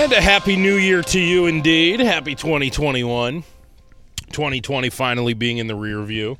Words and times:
And 0.00 0.14
a 0.14 0.20
happy 0.22 0.56
new 0.56 0.76
year 0.76 1.02
to 1.02 1.20
you 1.20 1.44
indeed. 1.44 2.00
Happy 2.00 2.34
2021. 2.34 3.44
2020 4.32 4.88
finally 4.88 5.34
being 5.34 5.58
in 5.58 5.66
the 5.66 5.74
rear 5.74 6.02
view. 6.04 6.38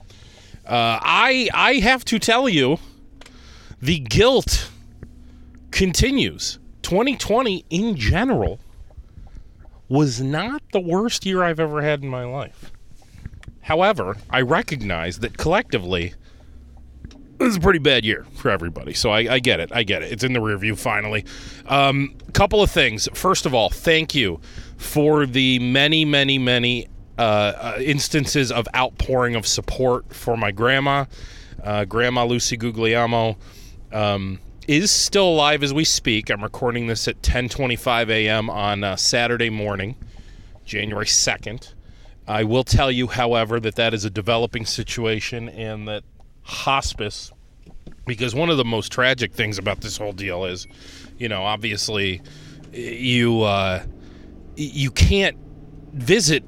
Uh, 0.64 0.98
I 1.02 1.50
I 1.52 1.74
have 1.74 2.02
to 2.06 2.18
tell 2.18 2.48
you, 2.48 2.78
the 3.82 3.98
guilt 3.98 4.70
continues. 5.72 6.58
2020 6.80 7.66
in 7.68 7.96
general 7.96 8.60
was 9.90 10.22
not 10.22 10.62
the 10.72 10.80
worst 10.80 11.26
year 11.26 11.42
I've 11.42 11.60
ever 11.60 11.82
had 11.82 12.02
in 12.02 12.08
my 12.08 12.24
life. 12.24 12.72
However, 13.60 14.16
I 14.30 14.40
recognize 14.40 15.18
that 15.18 15.36
collectively, 15.36 16.14
this 17.40 17.48
is 17.48 17.56
a 17.56 17.60
pretty 17.60 17.78
bad 17.78 18.04
year 18.04 18.26
for 18.34 18.50
everybody. 18.50 18.92
So 18.92 19.10
I, 19.10 19.34
I 19.34 19.38
get 19.38 19.60
it. 19.60 19.72
I 19.72 19.82
get 19.82 20.02
it. 20.02 20.12
It's 20.12 20.22
in 20.22 20.34
the 20.34 20.40
rear 20.42 20.58
view 20.58 20.76
finally. 20.76 21.24
Um, 21.66 22.14
couple 22.34 22.62
of 22.62 22.70
things. 22.70 23.08
First 23.14 23.46
of 23.46 23.54
all, 23.54 23.70
thank 23.70 24.14
you 24.14 24.40
for 24.76 25.24
the 25.24 25.58
many, 25.58 26.04
many, 26.04 26.38
many 26.38 26.86
uh, 27.18 27.22
uh, 27.22 27.78
instances 27.80 28.52
of 28.52 28.68
outpouring 28.76 29.36
of 29.36 29.46
support 29.46 30.14
for 30.14 30.36
my 30.36 30.50
grandma. 30.50 31.06
Uh, 31.62 31.86
grandma 31.86 32.24
Lucy 32.24 32.58
Guglielmo 32.58 33.38
um, 33.90 34.38
is 34.68 34.90
still 34.90 35.28
alive 35.28 35.62
as 35.62 35.72
we 35.72 35.84
speak. 35.84 36.30
I'm 36.30 36.42
recording 36.42 36.86
this 36.88 37.08
at 37.08 37.22
10:25 37.22 38.10
a.m. 38.10 38.50
on 38.50 38.84
uh, 38.84 38.96
Saturday 38.96 39.50
morning, 39.50 39.96
January 40.64 41.06
2nd. 41.06 41.72
I 42.28 42.44
will 42.44 42.64
tell 42.64 42.90
you, 42.90 43.08
however, 43.08 43.58
that 43.60 43.76
that 43.76 43.94
is 43.94 44.04
a 44.04 44.10
developing 44.10 44.64
situation 44.66 45.48
and 45.48 45.88
that 45.88 46.04
hospice 46.50 47.32
because 48.06 48.34
one 48.34 48.50
of 48.50 48.56
the 48.56 48.64
most 48.64 48.90
tragic 48.92 49.32
things 49.32 49.58
about 49.58 49.80
this 49.80 49.96
whole 49.96 50.12
deal 50.12 50.44
is, 50.44 50.66
you 51.18 51.28
know, 51.28 51.42
obviously 51.44 52.20
you 52.72 53.42
uh, 53.42 53.82
you 54.56 54.90
can't 54.90 55.36
visit 55.92 56.44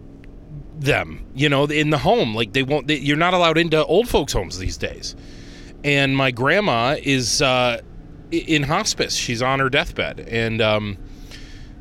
them, 0.78 1.24
you 1.34 1.48
know, 1.48 1.64
in 1.64 1.90
the 1.90 1.98
home. 1.98 2.34
Like 2.34 2.52
they 2.52 2.62
won't. 2.62 2.88
They, 2.88 2.98
you're 2.98 3.16
not 3.16 3.34
allowed 3.34 3.58
into 3.58 3.84
old 3.84 4.08
folks' 4.08 4.32
homes 4.32 4.58
these 4.58 4.76
days. 4.76 5.14
And 5.84 6.16
my 6.16 6.30
grandma 6.30 6.96
is 7.02 7.42
uh, 7.42 7.80
in 8.30 8.62
hospice. 8.62 9.14
She's 9.14 9.42
on 9.42 9.58
her 9.58 9.68
deathbed, 9.68 10.20
and 10.20 10.60
um, 10.60 10.98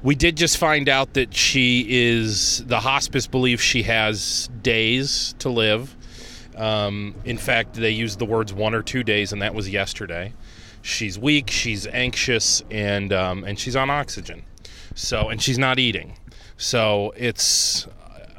we 0.02 0.16
did 0.16 0.38
just 0.38 0.58
find 0.58 0.90
out 0.90 1.14
that 1.14 1.34
she 1.34 1.86
is. 1.90 2.66
The 2.66 2.80
hospice 2.80 3.28
believes 3.28 3.62
she 3.62 3.84
has 3.84 4.50
days 4.62 5.36
to 5.40 5.50
live. 5.50 5.96
Um, 6.56 7.16
in 7.26 7.38
fact, 7.38 7.74
they 7.74 7.92
used 7.92 8.20
the 8.20 8.26
words 8.26 8.54
one 8.54 8.74
or 8.74 8.82
two 8.82 9.04
days, 9.04 9.32
and 9.32 9.42
that 9.42 9.54
was 9.54 9.70
yesterday. 9.70 10.34
She's 10.82 11.18
weak, 11.18 11.50
she's 11.50 11.88
anxious, 11.88 12.64
and 12.72 13.14
um, 13.14 13.44
and 13.44 13.58
she's 13.58 13.76
on 13.76 13.90
oxygen. 13.90 14.44
So, 14.96 15.30
and 15.30 15.42
she's 15.42 15.58
not 15.58 15.80
eating. 15.80 16.18
So 16.58 17.14
it's 17.16 17.88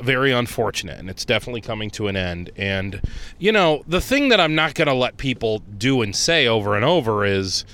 very 0.03 0.33
unfortunate, 0.33 0.99
and 0.99 1.09
it's 1.09 1.25
definitely 1.25 1.61
coming 1.61 1.91
to 1.91 2.09
an 2.09 2.17
end. 2.17 2.50
And 2.56 3.00
you 3.39 3.53
know, 3.53 3.84
the 3.87 4.00
thing 4.00 4.29
that 4.29 4.41
I'm 4.41 4.55
not 4.55 4.75
going 4.75 4.89
to 4.89 4.94
let 4.94 5.17
people 5.17 5.61
do 5.79 6.03
and 6.03 6.15
say 6.15 6.47
over 6.47 6.75
and 6.77 6.84
over 6.84 7.25
is, 7.25 7.65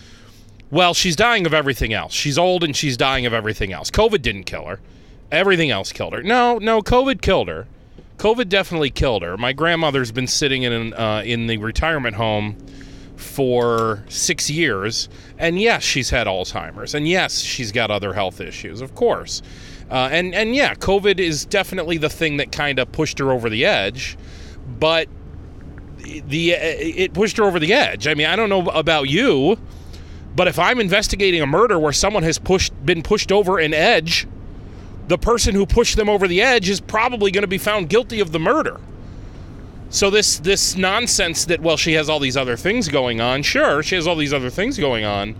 well, 0.70 0.94
she's 0.94 1.16
dying 1.16 1.46
of 1.46 1.54
everything 1.54 1.92
else. 1.92 2.12
She's 2.12 2.38
old 2.38 2.62
and 2.62 2.76
she's 2.76 2.96
dying 2.96 3.26
of 3.26 3.32
everything 3.32 3.72
else. 3.72 3.90
COVID 3.90 4.22
didn't 4.22 4.44
kill 4.44 4.66
her. 4.66 4.80
Everything 5.32 5.70
else 5.70 5.92
killed 5.92 6.12
her. 6.12 6.22
No, 6.22 6.58
no, 6.58 6.80
COVID 6.80 7.20
killed 7.20 7.48
her. 7.48 7.66
COVID 8.18 8.48
definitely 8.48 8.90
killed 8.90 9.22
her. 9.22 9.36
My 9.36 9.52
grandmother's 9.52 10.12
been 10.12 10.26
sitting 10.26 10.64
in 10.64 10.92
uh, 10.94 11.22
in 11.24 11.46
the 11.46 11.56
retirement 11.58 12.16
home 12.16 12.56
for 13.16 14.04
six 14.08 14.50
years, 14.50 15.08
and 15.38 15.60
yes, 15.60 15.82
she's 15.82 16.10
had 16.10 16.26
Alzheimer's, 16.26 16.94
and 16.94 17.08
yes, 17.08 17.38
she's 17.40 17.72
got 17.72 17.90
other 17.90 18.12
health 18.12 18.40
issues, 18.40 18.80
of 18.80 18.94
course. 18.94 19.40
Uh, 19.90 20.08
and 20.10 20.34
and 20.34 20.54
yeah, 20.54 20.74
COVID 20.74 21.20
is 21.20 21.46
definitely 21.46 21.96
the 21.96 22.10
thing 22.10 22.38
that 22.38 22.50
kind 22.50 22.78
of 22.78 22.90
pushed 22.90 23.20
her 23.20 23.30
over 23.30 23.48
the 23.48 23.64
edge, 23.64 24.18
but 24.78 25.08
the 25.98 26.50
it 26.50 27.12
pushed 27.14 27.36
her 27.36 27.44
over 27.44 27.60
the 27.60 27.72
edge. 27.72 28.08
I 28.08 28.14
mean, 28.14 28.26
I 28.26 28.34
don't 28.34 28.48
know 28.48 28.68
about 28.70 29.08
you, 29.08 29.58
but 30.34 30.48
if 30.48 30.58
I'm 30.58 30.80
investigating 30.80 31.40
a 31.40 31.46
murder 31.46 31.78
where 31.78 31.92
someone 31.92 32.24
has 32.24 32.38
pushed 32.38 32.72
been 32.84 33.02
pushed 33.02 33.30
over 33.30 33.58
an 33.58 33.72
edge 33.72 34.26
the 35.08 35.18
person 35.18 35.54
who 35.54 35.66
pushed 35.66 35.96
them 35.96 36.08
over 36.08 36.28
the 36.28 36.40
edge 36.40 36.68
is 36.68 36.80
probably 36.80 37.30
going 37.30 37.42
to 37.42 37.48
be 37.48 37.58
found 37.58 37.88
guilty 37.88 38.20
of 38.20 38.30
the 38.30 38.38
murder. 38.38 38.80
So 39.90 40.10
this 40.10 40.38
this 40.38 40.76
nonsense 40.76 41.46
that 41.46 41.60
well 41.60 41.78
she 41.78 41.94
has 41.94 42.10
all 42.10 42.20
these 42.20 42.36
other 42.36 42.56
things 42.56 42.88
going 42.88 43.20
on, 43.20 43.42
sure, 43.42 43.82
she 43.82 43.94
has 43.94 44.06
all 44.06 44.16
these 44.16 44.34
other 44.34 44.50
things 44.50 44.78
going 44.78 45.04
on, 45.04 45.34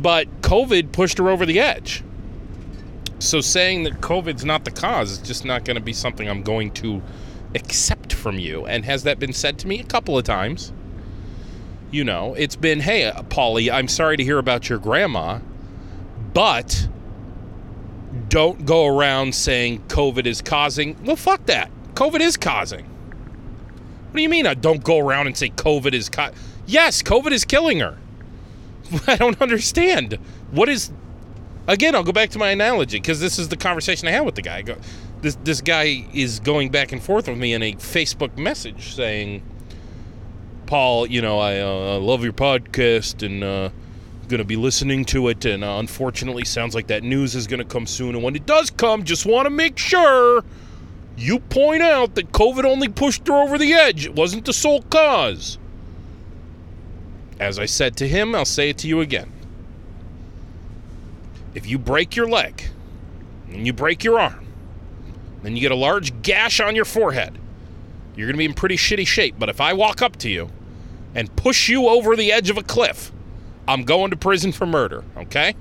but 0.00 0.42
COVID 0.42 0.92
pushed 0.92 1.18
her 1.18 1.30
over 1.30 1.46
the 1.46 1.58
edge. 1.58 2.04
So 3.18 3.40
saying 3.40 3.84
that 3.84 4.02
COVID's 4.02 4.44
not 4.44 4.66
the 4.66 4.70
cause 4.70 5.12
is 5.12 5.18
just 5.18 5.46
not 5.46 5.64
going 5.64 5.76
to 5.76 5.82
be 5.82 5.94
something 5.94 6.28
I'm 6.28 6.42
going 6.42 6.70
to 6.72 7.02
accept 7.54 8.12
from 8.12 8.38
you. 8.38 8.66
And 8.66 8.84
has 8.84 9.04
that 9.04 9.18
been 9.18 9.32
said 9.32 9.58
to 9.60 9.66
me 9.66 9.80
a 9.80 9.84
couple 9.84 10.18
of 10.18 10.24
times? 10.24 10.72
You 11.90 12.04
know, 12.04 12.34
it's 12.34 12.56
been, 12.56 12.80
hey, 12.80 13.10
Pauly, 13.30 13.72
I'm 13.72 13.88
sorry 13.88 14.18
to 14.18 14.24
hear 14.24 14.38
about 14.38 14.68
your 14.68 14.78
grandma, 14.78 15.38
but 16.34 16.88
don't 18.36 18.66
go 18.66 18.84
around 18.84 19.34
saying 19.34 19.82
COVID 19.88 20.26
is 20.26 20.42
causing. 20.42 20.94
Well, 21.06 21.16
fuck 21.16 21.46
that. 21.46 21.70
COVID 21.94 22.20
is 22.20 22.36
causing. 22.36 22.84
What 22.84 24.12
do 24.14 24.20
you 24.20 24.28
mean? 24.28 24.46
I 24.46 24.52
don't 24.52 24.84
go 24.84 24.98
around 24.98 25.26
and 25.26 25.34
say 25.34 25.48
COVID 25.48 25.94
is. 25.94 26.10
Co- 26.10 26.32
yes, 26.66 27.02
COVID 27.02 27.32
is 27.32 27.46
killing 27.46 27.78
her. 27.78 27.96
I 29.06 29.16
don't 29.16 29.40
understand. 29.40 30.18
What 30.50 30.68
is. 30.68 30.92
Again, 31.66 31.94
I'll 31.94 32.04
go 32.04 32.12
back 32.12 32.28
to 32.30 32.38
my 32.38 32.50
analogy 32.50 32.98
because 32.98 33.20
this 33.20 33.38
is 33.38 33.48
the 33.48 33.56
conversation 33.56 34.06
I 34.06 34.10
had 34.10 34.26
with 34.26 34.34
the 34.34 34.42
guy. 34.42 34.62
This 35.22 35.38
this 35.42 35.62
guy 35.62 36.06
is 36.12 36.38
going 36.38 36.70
back 36.70 36.92
and 36.92 37.02
forth 37.02 37.28
with 37.28 37.38
me 37.38 37.54
in 37.54 37.62
a 37.62 37.72
Facebook 37.76 38.36
message 38.36 38.94
saying, 38.94 39.42
"Paul, 40.66 41.06
you 41.06 41.22
know, 41.22 41.38
I 41.38 41.58
uh, 41.60 41.98
love 42.00 42.22
your 42.22 42.34
podcast 42.34 43.24
and." 43.24 43.42
Uh, 43.42 43.70
going 44.28 44.38
to 44.38 44.44
be 44.44 44.56
listening 44.56 45.04
to 45.06 45.28
it, 45.28 45.44
and 45.44 45.64
uh, 45.64 45.76
unfortunately, 45.78 46.44
sounds 46.44 46.74
like 46.74 46.88
that 46.88 47.02
news 47.02 47.34
is 47.34 47.46
going 47.46 47.58
to 47.58 47.64
come 47.64 47.86
soon. 47.86 48.14
And 48.14 48.22
when 48.22 48.36
it 48.36 48.46
does 48.46 48.70
come, 48.70 49.04
just 49.04 49.26
want 49.26 49.46
to 49.46 49.50
make 49.50 49.78
sure 49.78 50.44
you 51.16 51.38
point 51.38 51.82
out 51.82 52.14
that 52.14 52.32
COVID 52.32 52.64
only 52.64 52.88
pushed 52.88 53.26
her 53.28 53.34
over 53.34 53.58
the 53.58 53.72
edge. 53.72 54.04
It 54.06 54.14
wasn't 54.14 54.44
the 54.44 54.52
sole 54.52 54.82
cause. 54.82 55.58
As 57.38 57.58
I 57.58 57.66
said 57.66 57.96
to 57.98 58.08
him, 58.08 58.34
I'll 58.34 58.44
say 58.44 58.70
it 58.70 58.78
to 58.78 58.88
you 58.88 59.00
again. 59.00 59.32
If 61.54 61.66
you 61.66 61.78
break 61.78 62.16
your 62.16 62.28
leg 62.28 62.64
and 63.50 63.66
you 63.66 63.72
break 63.72 64.04
your 64.04 64.18
arm, 64.18 64.46
then 65.42 65.54
you 65.54 65.62
get 65.62 65.72
a 65.72 65.76
large 65.76 66.22
gash 66.22 66.60
on 66.60 66.74
your 66.74 66.84
forehead, 66.84 67.38
you're 68.14 68.26
going 68.26 68.34
to 68.34 68.38
be 68.38 68.44
in 68.46 68.54
pretty 68.54 68.76
shitty 68.76 69.06
shape. 69.06 69.36
But 69.38 69.48
if 69.48 69.60
I 69.60 69.72
walk 69.72 70.02
up 70.02 70.16
to 70.16 70.28
you 70.28 70.50
and 71.14 71.34
push 71.36 71.68
you 71.68 71.88
over 71.88 72.16
the 72.16 72.32
edge 72.32 72.50
of 72.50 72.58
a 72.58 72.62
cliff, 72.62 73.12
I'm 73.68 73.84
going 73.84 74.10
to 74.10 74.16
prison 74.16 74.52
for 74.52 74.66
murder, 74.66 75.04
okay? 75.16 75.54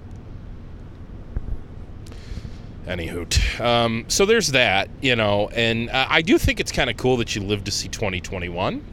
Anywho, 2.86 3.60
um, 3.60 4.06
so 4.08 4.26
there's 4.26 4.50
that, 4.50 4.90
you 5.02 5.16
know, 5.16 5.50
and 5.50 5.90
uh, 5.90 6.06
I 6.08 6.22
do 6.22 6.38
think 6.38 6.60
it's 6.60 6.72
kind 6.72 6.90
of 6.90 6.98
cool 6.98 7.18
that 7.18 7.36
you 7.36 7.42
live 7.42 7.64
to 7.64 7.72
see 7.72 7.88
2021. 7.88 8.84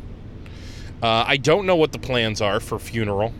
Uh, 1.03 1.25
I 1.27 1.37
don't 1.37 1.67
know 1.67 1.77
what 1.77 1.93
the 1.93 1.99
plans 1.99 2.41
are 2.41 2.59
for 2.59 2.79
funeral. 2.79 3.35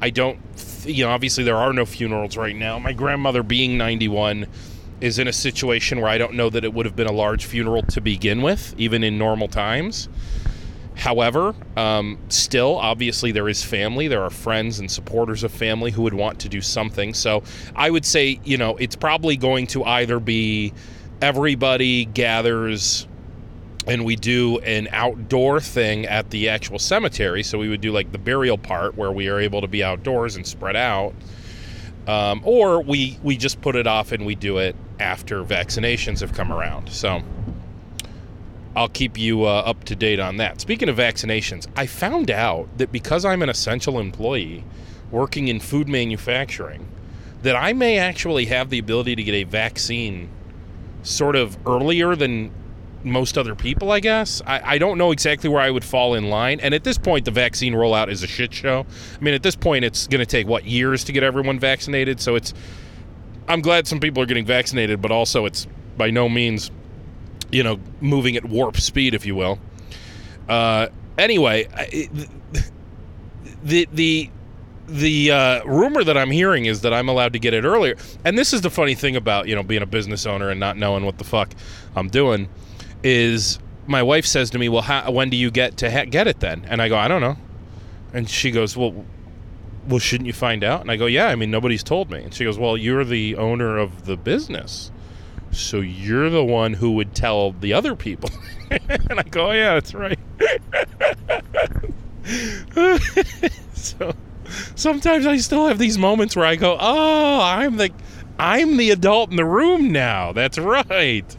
I 0.00 0.10
don't, 0.10 0.38
th- 0.56 0.96
you 0.96 1.04
know, 1.04 1.10
obviously 1.10 1.42
there 1.42 1.56
are 1.56 1.72
no 1.72 1.84
funerals 1.84 2.36
right 2.36 2.54
now. 2.54 2.78
My 2.78 2.92
grandmother, 2.92 3.42
being 3.42 3.76
91, 3.76 4.46
is 5.00 5.18
in 5.18 5.26
a 5.26 5.32
situation 5.32 6.00
where 6.00 6.10
I 6.10 6.18
don't 6.18 6.34
know 6.34 6.48
that 6.50 6.64
it 6.64 6.72
would 6.72 6.86
have 6.86 6.94
been 6.94 7.06
a 7.08 7.12
large 7.12 7.44
funeral 7.44 7.82
to 7.82 8.00
begin 8.00 8.42
with, 8.42 8.74
even 8.78 9.02
in 9.02 9.18
normal 9.18 9.48
times. 9.48 10.08
However, 10.96 11.54
um, 11.76 12.18
still, 12.30 12.76
obviously, 12.76 13.30
there 13.30 13.48
is 13.48 13.62
family. 13.62 14.08
There 14.08 14.22
are 14.22 14.30
friends 14.30 14.78
and 14.80 14.90
supporters 14.90 15.44
of 15.44 15.52
family 15.52 15.90
who 15.90 16.02
would 16.02 16.14
want 16.14 16.40
to 16.40 16.48
do 16.48 16.62
something. 16.62 17.12
So 17.12 17.42
I 17.76 17.90
would 17.90 18.04
say, 18.04 18.40
you 18.44 18.56
know, 18.56 18.76
it's 18.78 18.96
probably 18.96 19.36
going 19.36 19.66
to 19.68 19.84
either 19.84 20.18
be 20.18 20.72
everybody 21.20 22.06
gathers 22.06 23.06
and 23.86 24.04
we 24.04 24.16
do 24.16 24.58
an 24.60 24.88
outdoor 24.90 25.60
thing 25.60 26.06
at 26.06 26.30
the 26.30 26.48
actual 26.48 26.78
cemetery. 26.78 27.42
So 27.42 27.58
we 27.58 27.68
would 27.68 27.80
do 27.80 27.92
like 27.92 28.10
the 28.10 28.18
burial 28.18 28.58
part 28.58 28.96
where 28.96 29.12
we 29.12 29.28
are 29.28 29.38
able 29.38 29.60
to 29.60 29.68
be 29.68 29.84
outdoors 29.84 30.34
and 30.34 30.46
spread 30.46 30.76
out. 30.76 31.14
Um, 32.08 32.40
or 32.44 32.82
we 32.82 33.18
we 33.22 33.36
just 33.36 33.60
put 33.60 33.76
it 33.76 33.86
off 33.86 34.12
and 34.12 34.24
we 34.24 34.34
do 34.34 34.58
it 34.58 34.76
after 34.98 35.42
vaccinations 35.44 36.20
have 36.20 36.32
come 36.32 36.52
around. 36.52 36.88
So 36.90 37.22
I'll 38.76 38.88
keep 38.88 39.18
you 39.18 39.44
uh, 39.44 39.62
up 39.64 39.84
to 39.84 39.96
date 39.96 40.20
on 40.20 40.36
that. 40.36 40.60
Speaking 40.60 40.88
of 40.88 40.96
vaccinations, 40.96 41.66
I 41.76 41.86
found 41.86 42.30
out 42.30 42.68
that 42.78 42.92
because 42.92 43.24
I'm 43.24 43.42
an 43.42 43.48
essential 43.48 43.98
employee 43.98 44.64
working 45.10 45.48
in 45.48 45.60
food 45.60 45.88
manufacturing, 45.88 46.86
that 47.42 47.56
I 47.56 47.72
may 47.72 47.98
actually 47.98 48.46
have 48.46 48.70
the 48.70 48.78
ability 48.78 49.16
to 49.16 49.22
get 49.22 49.34
a 49.34 49.44
vaccine 49.44 50.28
sort 51.02 51.36
of 51.36 51.56
earlier 51.66 52.14
than 52.14 52.50
most 53.02 53.38
other 53.38 53.54
people, 53.54 53.92
I 53.92 54.00
guess. 54.00 54.42
I, 54.46 54.74
I, 54.74 54.78
don't 54.78 54.98
know 54.98 55.12
exactly 55.12 55.48
where 55.48 55.60
I 55.60 55.70
would 55.70 55.84
fall 55.84 56.14
in 56.14 56.28
line. 56.28 56.58
And 56.58 56.74
at 56.74 56.82
this 56.82 56.98
point, 56.98 57.24
the 57.24 57.30
vaccine 57.30 57.72
rollout 57.72 58.08
is 58.08 58.24
a 58.24 58.26
shit 58.26 58.52
show. 58.52 58.84
I 59.14 59.22
mean, 59.22 59.32
at 59.32 59.44
this 59.44 59.54
point, 59.54 59.84
it's 59.84 60.08
going 60.08 60.18
to 60.18 60.26
take, 60.26 60.48
what, 60.48 60.64
years 60.64 61.04
to 61.04 61.12
get 61.12 61.22
everyone 61.22 61.60
vaccinated? 61.60 62.20
So 62.20 62.34
it's 62.34 62.52
I'm 63.48 63.60
glad 63.60 63.86
some 63.86 64.00
people 64.00 64.22
are 64.22 64.26
getting 64.26 64.44
vaccinated, 64.44 65.00
but 65.00 65.12
also 65.12 65.46
it's 65.46 65.66
by 65.96 66.10
no 66.10 66.28
means, 66.28 66.70
you 67.50 67.62
know, 67.62 67.78
moving 68.00 68.36
at 68.36 68.44
warp 68.44 68.76
speed, 68.78 69.14
if 69.14 69.24
you 69.26 69.34
will. 69.34 69.58
Uh, 70.48 70.88
anyway, 71.18 71.66
the 73.64 73.88
the 73.92 74.30
the 74.88 75.30
uh, 75.32 75.64
rumor 75.64 76.04
that 76.04 76.16
I'm 76.16 76.30
hearing 76.30 76.66
is 76.66 76.82
that 76.82 76.94
I'm 76.94 77.08
allowed 77.08 77.32
to 77.32 77.38
get 77.38 77.54
it 77.54 77.64
earlier, 77.64 77.96
and 78.24 78.38
this 78.38 78.52
is 78.52 78.60
the 78.60 78.70
funny 78.70 78.94
thing 78.94 79.16
about 79.16 79.48
you 79.48 79.54
know 79.54 79.62
being 79.62 79.82
a 79.82 79.86
business 79.86 80.26
owner 80.26 80.50
and 80.50 80.60
not 80.60 80.76
knowing 80.76 81.04
what 81.04 81.18
the 81.18 81.24
fuck 81.24 81.52
I'm 81.94 82.08
doing, 82.08 82.48
is 83.02 83.58
my 83.86 84.02
wife 84.02 84.26
says 84.26 84.50
to 84.50 84.58
me, 84.58 84.68
"Well, 84.68 84.82
how, 84.82 85.10
when 85.10 85.30
do 85.30 85.36
you 85.36 85.50
get 85.50 85.76
to 85.78 85.90
ha- 85.90 86.04
get 86.04 86.26
it 86.26 86.40
then?" 86.40 86.64
And 86.68 86.80
I 86.80 86.88
go, 86.88 86.96
"I 86.96 87.08
don't 87.08 87.20
know," 87.20 87.36
and 88.12 88.28
she 88.28 88.50
goes, 88.50 88.76
"Well." 88.76 89.04
Well, 89.88 90.00
shouldn't 90.00 90.26
you 90.26 90.32
find 90.32 90.64
out? 90.64 90.80
And 90.80 90.90
I 90.90 90.96
go, 90.96 91.06
yeah. 91.06 91.28
I 91.28 91.36
mean, 91.36 91.52
nobody's 91.52 91.84
told 91.84 92.10
me. 92.10 92.20
And 92.20 92.34
she 92.34 92.42
goes, 92.42 92.58
well, 92.58 92.76
you're 92.76 93.04
the 93.04 93.36
owner 93.36 93.78
of 93.78 94.04
the 94.06 94.16
business, 94.16 94.90
so 95.50 95.80
you're 95.80 96.30
the 96.30 96.44
one 96.44 96.74
who 96.74 96.92
would 96.92 97.14
tell 97.14 97.52
the 97.52 97.72
other 97.72 97.96
people. 97.96 98.30
and 98.70 99.18
I 99.18 99.22
go, 99.22 99.48
oh, 99.48 99.52
yeah, 99.52 99.74
that's 99.74 99.94
right. 99.94 100.18
so 103.74 104.12
sometimes 104.74 105.26
I 105.26 105.36
still 105.38 105.66
have 105.68 105.78
these 105.78 105.98
moments 105.98 106.36
where 106.36 106.46
I 106.46 106.56
go, 106.56 106.76
"Oh, 106.78 107.40
I'm 107.42 107.76
the 107.76 107.90
I'm 108.38 108.76
the 108.76 108.90
adult 108.90 109.30
in 109.30 109.36
the 109.36 109.44
room 109.44 109.92
now." 109.92 110.32
That's 110.32 110.58
right. 110.58 111.36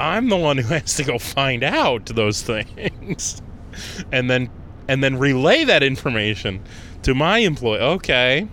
I'm 0.00 0.28
the 0.28 0.36
one 0.36 0.58
who 0.58 0.68
has 0.74 0.96
to 0.96 1.04
go 1.04 1.18
find 1.18 1.62
out 1.62 2.06
those 2.06 2.42
things. 2.42 3.40
and 4.12 4.28
then 4.30 4.50
and 4.88 5.02
then 5.02 5.18
relay 5.18 5.64
that 5.64 5.82
information 5.82 6.62
to 7.02 7.14
my 7.14 7.38
employee. 7.38 7.80
Okay. 7.80 8.48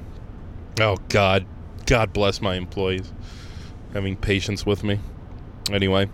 Oh 0.79 0.97
god. 1.09 1.45
God 1.85 2.13
bless 2.13 2.41
my 2.41 2.55
employees 2.55 3.11
having 3.93 4.15
patience 4.15 4.65
with 4.65 4.83
me. 4.83 4.99
Anyway, 5.71 6.09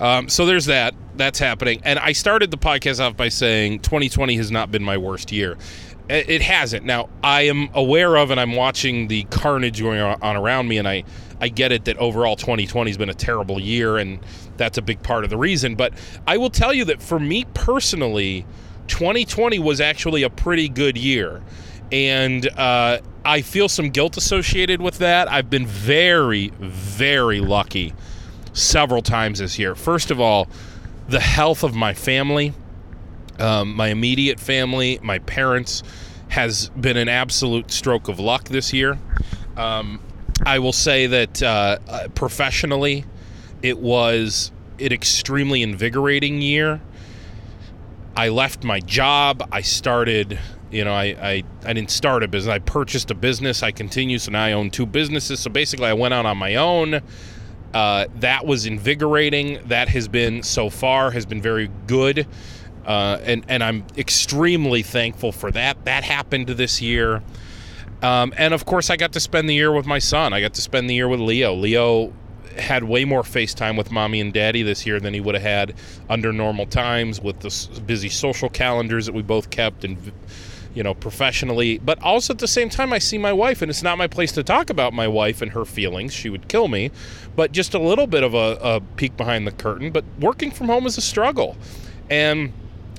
um, 0.00 0.28
so 0.28 0.46
there's 0.46 0.66
that. 0.66 0.94
That's 1.16 1.38
happening. 1.38 1.80
And 1.84 1.98
I 1.98 2.12
started 2.12 2.50
the 2.50 2.58
podcast 2.58 3.04
off 3.04 3.16
by 3.16 3.28
saying 3.28 3.80
2020 3.80 4.36
has 4.36 4.50
not 4.50 4.70
been 4.70 4.82
my 4.82 4.96
worst 4.96 5.32
year. 5.32 5.56
It 6.08 6.40
hasn't. 6.40 6.86
Now, 6.86 7.10
I 7.22 7.42
am 7.42 7.68
aware 7.74 8.16
of 8.16 8.30
and 8.30 8.40
I'm 8.40 8.56
watching 8.56 9.08
the 9.08 9.24
carnage 9.24 9.82
going 9.82 10.00
on 10.00 10.36
around 10.36 10.66
me, 10.66 10.78
and 10.78 10.88
I, 10.88 11.04
I 11.38 11.48
get 11.48 11.70
it 11.70 11.84
that 11.84 11.98
overall 11.98 12.34
2020 12.34 12.90
has 12.90 12.96
been 12.96 13.10
a 13.10 13.14
terrible 13.14 13.60
year, 13.60 13.98
and 13.98 14.18
that's 14.56 14.78
a 14.78 14.82
big 14.82 15.02
part 15.02 15.24
of 15.24 15.30
the 15.30 15.36
reason. 15.36 15.74
But 15.74 15.92
I 16.26 16.38
will 16.38 16.48
tell 16.48 16.72
you 16.72 16.86
that 16.86 17.02
for 17.02 17.20
me 17.20 17.44
personally, 17.52 18.46
2020 18.86 19.58
was 19.58 19.82
actually 19.82 20.22
a 20.22 20.30
pretty 20.30 20.70
good 20.70 20.96
year. 20.96 21.42
And 21.90 22.48
uh, 22.58 23.00
I 23.24 23.42
feel 23.42 23.68
some 23.68 23.90
guilt 23.90 24.16
associated 24.16 24.80
with 24.80 24.98
that. 24.98 25.30
I've 25.30 25.50
been 25.50 25.66
very, 25.66 26.48
very 26.58 27.40
lucky 27.40 27.94
several 28.52 29.02
times 29.02 29.38
this 29.38 29.58
year. 29.58 29.74
First 29.74 30.10
of 30.10 30.20
all, 30.20 30.48
the 31.08 31.20
health 31.20 31.62
of 31.62 31.74
my 31.74 31.94
family 31.94 32.52
um, 33.38 33.74
my 33.74 33.88
immediate 33.88 34.40
family, 34.40 34.98
my 35.02 35.18
parents, 35.20 35.82
has 36.28 36.70
been 36.70 36.96
an 36.96 37.08
absolute 37.08 37.70
stroke 37.70 38.08
of 38.08 38.18
luck 38.18 38.48
this 38.48 38.72
year. 38.72 38.98
Um, 39.56 40.00
I 40.44 40.58
will 40.58 40.72
say 40.72 41.06
that 41.06 41.42
uh, 41.42 41.78
uh, 41.88 42.08
professionally, 42.14 43.04
it 43.62 43.78
was 43.78 44.52
an 44.78 44.92
extremely 44.92 45.62
invigorating 45.62 46.40
year. 46.40 46.80
I 48.16 48.28
left 48.28 48.64
my 48.64 48.80
job. 48.80 49.48
I 49.52 49.60
started, 49.60 50.38
you 50.70 50.84
know, 50.84 50.92
I, 50.92 51.04
I, 51.04 51.44
I 51.64 51.72
didn't 51.72 51.90
start 51.90 52.22
a 52.22 52.28
business. 52.28 52.52
I 52.52 52.58
purchased 52.58 53.10
a 53.10 53.14
business. 53.14 53.62
I 53.62 53.70
continue. 53.70 54.18
So 54.18 54.32
now 54.32 54.44
I 54.44 54.52
own 54.52 54.70
two 54.70 54.86
businesses. 54.86 55.40
So 55.40 55.50
basically, 55.50 55.86
I 55.86 55.94
went 55.94 56.14
out 56.14 56.26
on 56.26 56.36
my 56.36 56.56
own. 56.56 57.00
Uh, 57.74 58.06
that 58.16 58.46
was 58.46 58.66
invigorating. 58.66 59.60
That 59.66 59.88
has 59.88 60.08
been, 60.08 60.42
so 60.42 60.70
far, 60.70 61.10
has 61.10 61.26
been 61.26 61.42
very 61.42 61.70
good. 61.86 62.26
Uh, 62.86 63.18
and 63.22 63.44
and 63.48 63.62
I'm 63.62 63.84
extremely 63.98 64.82
thankful 64.82 65.30
for 65.30 65.50
that. 65.50 65.84
That 65.84 66.04
happened 66.04 66.48
this 66.48 66.80
year, 66.80 67.22
um, 68.00 68.32
and 68.38 68.54
of 68.54 68.64
course, 68.64 68.88
I 68.88 68.96
got 68.96 69.12
to 69.12 69.20
spend 69.20 69.46
the 69.46 69.54
year 69.54 69.70
with 69.70 69.84
my 69.84 69.98
son. 69.98 70.32
I 70.32 70.40
got 70.40 70.54
to 70.54 70.62
spend 70.62 70.88
the 70.88 70.94
year 70.94 71.06
with 71.06 71.20
Leo. 71.20 71.52
Leo 71.54 72.14
had 72.56 72.84
way 72.84 73.04
more 73.04 73.22
FaceTime 73.22 73.76
with 73.76 73.90
mommy 73.90 74.20
and 74.20 74.32
daddy 74.32 74.62
this 74.62 74.86
year 74.86 75.00
than 75.00 75.14
he 75.14 75.20
would 75.20 75.34
have 75.34 75.44
had 75.44 75.74
under 76.08 76.32
normal 76.32 76.64
times 76.64 77.20
with 77.20 77.40
the 77.40 77.80
busy 77.82 78.08
social 78.08 78.48
calendars 78.48 79.06
that 79.06 79.14
we 79.14 79.22
both 79.22 79.50
kept 79.50 79.84
and 79.84 80.12
you 80.78 80.84
know 80.84 80.94
professionally 80.94 81.78
but 81.78 82.00
also 82.02 82.32
at 82.32 82.38
the 82.38 82.46
same 82.46 82.70
time 82.70 82.92
I 82.92 83.00
see 83.00 83.18
my 83.18 83.32
wife 83.32 83.62
and 83.62 83.68
it's 83.68 83.82
not 83.82 83.98
my 83.98 84.06
place 84.06 84.30
to 84.32 84.44
talk 84.44 84.70
about 84.70 84.92
my 84.92 85.08
wife 85.08 85.42
and 85.42 85.50
her 85.50 85.64
feelings. 85.64 86.14
She 86.14 86.30
would 86.30 86.46
kill 86.46 86.68
me 86.68 86.92
but 87.38 87.52
just 87.52 87.72
a 87.72 87.78
little 87.78 88.08
bit 88.08 88.24
of 88.24 88.34
a, 88.34 88.58
a 88.60 88.80
peek 88.96 89.16
behind 89.16 89.46
the 89.46 89.52
curtain. 89.52 89.92
But 89.92 90.04
working 90.18 90.50
from 90.50 90.66
home 90.66 90.86
is 90.86 90.98
a 90.98 91.00
struggle. 91.00 91.56
And 92.10 92.52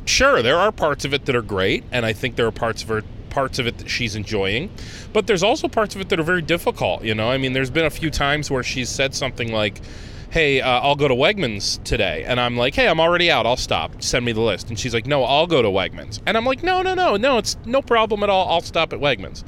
sure, 0.06 0.42
there 0.42 0.58
are 0.58 0.72
parts 0.72 1.04
of 1.04 1.14
it 1.14 1.26
that 1.26 1.36
are 1.36 1.42
great, 1.42 1.84
and 1.92 2.06
I 2.06 2.14
think 2.14 2.38
there 2.38 2.48
are 2.48 2.52
parts 2.52 2.82
of 2.82 2.88
her 2.88 3.04
parts 3.30 3.60
of 3.60 3.68
it 3.68 3.78
that 3.78 3.90
she's 3.90 4.16
enjoying, 4.16 4.72
but 5.14 5.28
there's 5.28 5.44
also 5.44 5.68
parts 5.68 5.94
of 5.94 6.02
it 6.02 6.10
that 6.10 6.22
are 6.22 6.24
very 6.24 6.42
difficult. 6.42 7.04
You 7.04 7.14
know, 7.16 7.30
I 7.30 7.38
mean, 7.38 7.52
there's 7.52 7.70
been 7.70 7.86
a 7.86 7.90
few 7.90 8.10
times 8.10 8.50
where 8.50 8.64
she's 8.64 8.90
said 8.90 9.14
something 9.14 9.52
like, 9.52 9.82
"Hey, 10.30 10.62
uh, 10.62 10.80
I'll 10.82 10.96
go 10.96 11.08
to 11.08 11.16
Wegmans 11.16 11.84
today," 11.84 12.24
and 12.26 12.40
I'm 12.40 12.58
like, 12.58 12.76
"Hey, 12.76 12.88
I'm 12.88 13.00
already 13.00 13.32
out. 13.32 13.46
I'll 13.46 13.58
stop. 13.58 14.02
Send 14.02 14.26
me 14.26 14.32
the 14.32 14.42
list." 14.42 14.70
And 14.70 14.80
she's 14.80 14.94
like, 14.94 15.06
"No, 15.06 15.24
I'll 15.24 15.48
go 15.48 15.62
to 15.62 15.70
Wegmans," 15.70 16.20
and 16.26 16.38
I'm 16.38 16.46
like, 16.46 16.64
"No, 16.64 16.82
no, 16.82 16.94
no, 16.94 17.16
no. 17.18 17.38
It's 17.38 17.58
no 17.66 17.82
problem 17.82 18.24
at 18.24 18.30
all. 18.30 18.50
I'll 18.50 18.62
stop 18.62 18.94
at 18.94 19.00
Wegmans." 19.00 19.44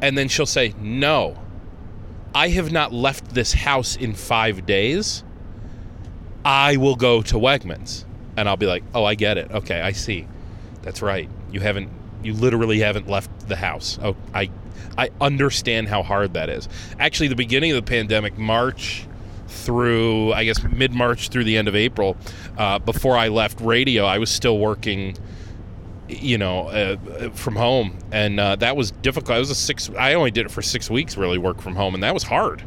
And 0.00 0.16
then 0.18 0.28
she'll 0.28 0.46
say, 0.46 0.74
"No, 0.80 1.36
I 2.34 2.48
have 2.48 2.72
not 2.72 2.92
left 2.92 3.34
this 3.34 3.52
house 3.52 3.96
in 3.96 4.14
five 4.14 4.66
days. 4.66 5.24
I 6.44 6.76
will 6.76 6.96
go 6.96 7.22
to 7.22 7.34
Wegmans." 7.36 8.04
and 8.36 8.48
I'll 8.48 8.56
be 8.56 8.66
like, 8.66 8.82
"Oh, 8.94 9.04
I 9.04 9.14
get 9.14 9.38
it. 9.38 9.50
Okay, 9.50 9.80
I 9.80 9.92
see. 9.92 10.26
That's 10.82 11.02
right. 11.02 11.28
You 11.50 11.60
haven't 11.60 11.90
you 12.22 12.34
literally 12.34 12.80
haven't 12.80 13.08
left 13.08 13.48
the 13.48 13.56
house. 13.56 13.98
Oh, 14.02 14.16
I 14.34 14.50
I 14.96 15.10
understand 15.20 15.88
how 15.88 16.02
hard 16.02 16.34
that 16.34 16.48
is. 16.48 16.68
Actually, 16.98 17.28
the 17.28 17.36
beginning 17.36 17.72
of 17.72 17.76
the 17.76 17.88
pandemic, 17.88 18.38
March 18.38 19.06
through 19.52 20.32
I 20.32 20.44
guess 20.44 20.62
mid 20.62 20.92
March 20.92 21.28
through 21.28 21.44
the 21.44 21.56
end 21.56 21.68
of 21.68 21.76
April, 21.76 22.16
uh, 22.58 22.78
before 22.78 23.16
I 23.16 23.28
left 23.28 23.60
radio, 23.60 24.04
I 24.04 24.18
was 24.18 24.30
still 24.30 24.58
working. 24.58 25.16
You 26.08 26.36
know, 26.36 26.68
uh, 26.68 27.30
from 27.30 27.56
home, 27.56 27.96
and 28.10 28.38
uh, 28.38 28.56
that 28.56 28.76
was 28.76 28.90
difficult. 28.90 29.34
I 29.34 29.38
was 29.38 29.48
a 29.48 29.54
six. 29.54 29.88
I 29.98 30.12
only 30.12 30.30
did 30.30 30.44
it 30.44 30.50
for 30.50 30.60
six 30.60 30.90
weeks, 30.90 31.16
really 31.16 31.38
work 31.38 31.62
from 31.62 31.74
home, 31.74 31.94
and 31.94 32.02
that 32.02 32.12
was 32.12 32.22
hard. 32.22 32.62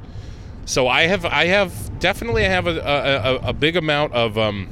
So 0.66 0.88
I 0.88 1.04
have, 1.04 1.26
I 1.26 1.46
have 1.46 2.00
definitely, 2.00 2.44
I 2.44 2.50
have 2.50 2.66
a, 2.66 2.80
a, 2.80 3.50
a 3.50 3.54
big 3.54 3.76
amount 3.76 4.14
of 4.14 4.36
um, 4.40 4.70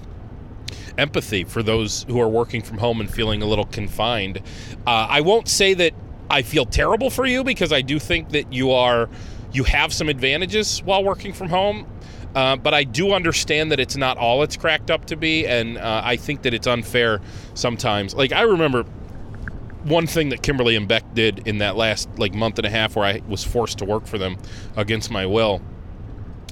empathy 0.97 1.43
for 1.43 1.61
those 1.61 2.03
who 2.07 2.19
are 2.19 2.27
working 2.27 2.61
from 2.61 2.79
home 2.79 2.99
and 2.99 3.11
feeling 3.11 3.43
a 3.43 3.45
little 3.45 3.65
confined. 3.65 4.39
Uh, 4.87 5.07
I 5.09 5.21
won't 5.21 5.47
say 5.47 5.73
that 5.75 5.93
I 6.29 6.41
feel 6.41 6.65
terrible 6.65 7.09
for 7.09 7.25
you 7.25 7.43
because 7.43 7.71
I 7.71 7.81
do 7.81 7.99
think 7.99 8.29
that 8.29 8.51
you 8.51 8.71
are 8.71 9.09
you 9.51 9.63
have 9.65 9.93
some 9.93 10.09
advantages 10.09 10.81
while 10.81 11.03
working 11.03 11.31
from 11.31 11.49
home. 11.49 11.85
Uh, 12.35 12.55
but 12.55 12.73
I 12.73 12.83
do 12.83 13.13
understand 13.13 13.71
that 13.71 13.79
it's 13.79 13.95
not 13.95 14.17
all 14.17 14.43
it's 14.43 14.57
cracked 14.57 14.89
up 14.89 15.05
to 15.05 15.15
be, 15.15 15.45
and 15.45 15.77
uh, 15.77 16.01
I 16.03 16.15
think 16.15 16.41
that 16.43 16.53
it's 16.53 16.67
unfair 16.67 17.21
sometimes. 17.53 18.15
Like 18.15 18.31
I 18.31 18.41
remember 18.41 18.83
one 19.83 20.07
thing 20.07 20.29
that 20.29 20.41
Kimberly 20.41 20.75
and 20.75 20.87
Beck 20.87 21.13
did 21.13 21.47
in 21.47 21.59
that 21.59 21.75
last 21.75 22.09
like 22.17 22.33
month 22.33 22.57
and 22.57 22.65
a 22.65 22.69
half, 22.69 22.95
where 22.95 23.05
I 23.05 23.21
was 23.27 23.43
forced 23.43 23.79
to 23.79 23.85
work 23.85 24.07
for 24.07 24.17
them 24.17 24.37
against 24.75 25.11
my 25.11 25.25
will. 25.25 25.61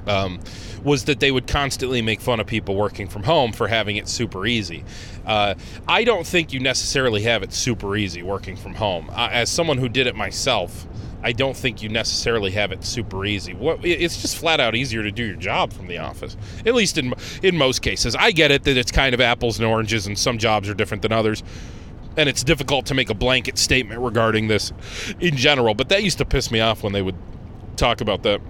Um, 0.08 0.40
was 0.84 1.06
that 1.06 1.20
they 1.20 1.32
would 1.32 1.46
constantly 1.46 2.02
make 2.02 2.22
fun 2.22 2.40
of 2.40 2.48
people 2.48 2.76
working 2.76 3.08
from 3.08 3.22
home 3.22 3.52
for 3.52 3.68
having 3.68 3.98
it 3.98 4.08
super 4.08 4.48
easy. 4.48 4.84
Uh, 5.28 5.54
I 5.88 6.04
don't 6.04 6.26
think 6.26 6.54
you 6.54 6.60
necessarily 6.60 7.22
have 7.22 7.44
it 7.44 7.54
super 7.54 7.96
easy 7.96 8.24
working 8.24 8.56
from 8.56 8.74
home. 8.74 9.12
Uh, 9.12 9.30
as 9.32 9.52
someone 9.52 9.78
who 9.78 9.88
did 9.88 10.08
it 10.08 10.16
myself, 10.16 10.88
I 11.24 11.32
don't 11.32 11.56
think 11.56 11.82
you 11.82 11.90
necessarily 11.90 12.52
have 12.52 12.72
it 12.72 12.84
super 12.84 13.26
easy. 13.26 13.54
What, 13.54 13.86
it's 13.86 14.22
just 14.22 14.38
flat 14.38 14.60
out 14.60 14.76
easier 14.76 15.04
to 15.04 15.12
do 15.12 15.26
your 15.26 15.36
job 15.36 15.72
from 15.72 15.88
the 15.88 16.00
office, 16.00 16.36
at 16.66 16.74
least 16.74 16.98
in 16.98 17.14
in 17.44 17.58
most 17.58 17.82
cases. 17.82 18.16
I 18.16 18.32
get 18.32 18.52
it 18.52 18.64
that 18.64 18.78
it's 18.78 18.92
kind 18.92 19.14
of 19.14 19.22
apples 19.22 19.60
and 19.60 19.68
oranges, 19.68 20.08
and 20.08 20.18
some 20.18 20.38
jobs 20.38 20.68
are 20.70 20.74
different 20.74 21.04
than 21.04 21.12
others 21.12 21.44
and 22.18 22.28
it's 22.28 22.44
difficult 22.44 22.86
to 22.88 22.94
make 22.94 23.10
a 23.10 23.14
blanket 23.14 23.58
statement 23.58 24.02
regarding 24.02 24.48
this 24.48 24.74
in 25.20 25.38
general. 25.38 25.74
But 25.74 25.90
that 25.90 26.04
used 26.04 26.18
to 26.18 26.26
piss 26.26 26.52
me 26.52 26.60
off 26.60 26.84
when 26.84 26.94
they 26.94 27.02
would 27.02 27.16
talk 27.78 28.02
about 28.02 28.24
that. 28.24 28.42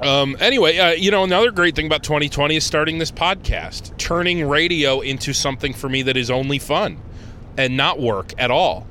Um, 0.00 0.36
anyway, 0.40 0.76
uh, 0.76 0.90
you 0.90 1.10
know, 1.10 1.24
another 1.24 1.50
great 1.50 1.76
thing 1.76 1.86
about 1.86 2.02
2020 2.02 2.56
is 2.56 2.64
starting 2.64 2.98
this 2.98 3.12
podcast, 3.12 3.96
turning 3.96 4.46
radio 4.46 5.00
into 5.00 5.32
something 5.32 5.72
for 5.72 5.88
me 5.88 6.02
that 6.02 6.16
is 6.16 6.30
only 6.30 6.58
fun 6.58 7.00
and 7.56 7.76
not 7.76 8.00
work 8.00 8.32
at 8.38 8.50
all. 8.50 8.86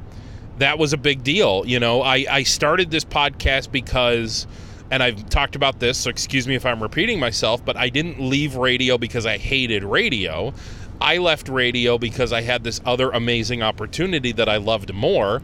That 0.58 0.78
was 0.78 0.94
a 0.94 0.98
big 0.98 1.24
deal. 1.24 1.64
You 1.66 1.80
know, 1.80 2.02
I, 2.02 2.26
I 2.30 2.44
started 2.44 2.92
this 2.92 3.04
podcast 3.04 3.72
because, 3.72 4.48
and 4.92 5.02
I've 5.02 5.30
talked 5.30 5.56
about 5.56 5.80
this, 5.80 5.98
so 5.98 6.10
excuse 6.10 6.48
me 6.48 6.56
if 6.56 6.66
I'm 6.66 6.82
repeating 6.82 7.20
myself, 7.20 7.64
but 7.66 7.76
I 7.76 7.90
didn't 7.90 8.20
leave 8.20 8.56
radio 8.56 8.98
because 8.98 9.26
I 9.26 9.38
hated 9.38 9.84
radio. 9.84 10.54
I 11.02 11.18
left 11.18 11.50
radio 11.50 11.98
because 11.98 12.32
I 12.32 12.42
had 12.42 12.64
this 12.64 12.80
other 12.86 13.10
amazing 13.12 13.62
opportunity 13.62 14.32
that 14.34 14.48
I 14.48 14.58
loved 14.58 14.94
more 14.94 15.42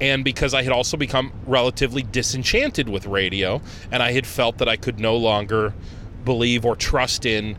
and 0.00 0.24
because 0.24 0.52
I 0.52 0.62
had 0.62 0.72
also 0.72 0.96
become 0.96 1.32
relatively 1.46 2.02
disenchanted 2.02 2.88
with 2.88 3.06
radio, 3.06 3.62
and 3.92 4.02
I 4.02 4.10
had 4.10 4.26
felt 4.26 4.58
that 4.58 4.68
I 4.68 4.76
could 4.76 4.98
no 4.98 5.16
longer 5.16 5.74
believe 6.24 6.64
or 6.64 6.74
trust 6.74 7.24
in 7.24 7.56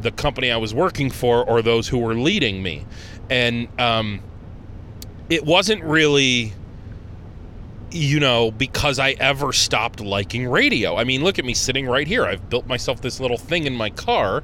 the 0.00 0.10
company 0.10 0.50
I 0.50 0.56
was 0.56 0.74
working 0.74 1.08
for 1.08 1.48
or 1.48 1.62
those 1.62 1.86
who 1.86 1.98
were 1.98 2.14
leading 2.14 2.62
me. 2.64 2.84
And 3.30 3.68
um, 3.80 4.20
it 5.28 5.44
wasn't 5.44 5.82
really 5.84 6.52
you 7.94 8.18
know, 8.18 8.50
because 8.50 8.98
I 8.98 9.10
ever 9.12 9.52
stopped 9.52 10.00
liking 10.00 10.48
radio. 10.48 10.96
I 10.96 11.04
mean, 11.04 11.22
look 11.22 11.38
at 11.38 11.44
me 11.44 11.54
sitting 11.54 11.86
right 11.86 12.08
here. 12.08 12.24
I've 12.24 12.50
built 12.50 12.66
myself 12.66 13.00
this 13.00 13.20
little 13.20 13.36
thing 13.36 13.66
in 13.66 13.74
my 13.74 13.90
car 13.90 14.42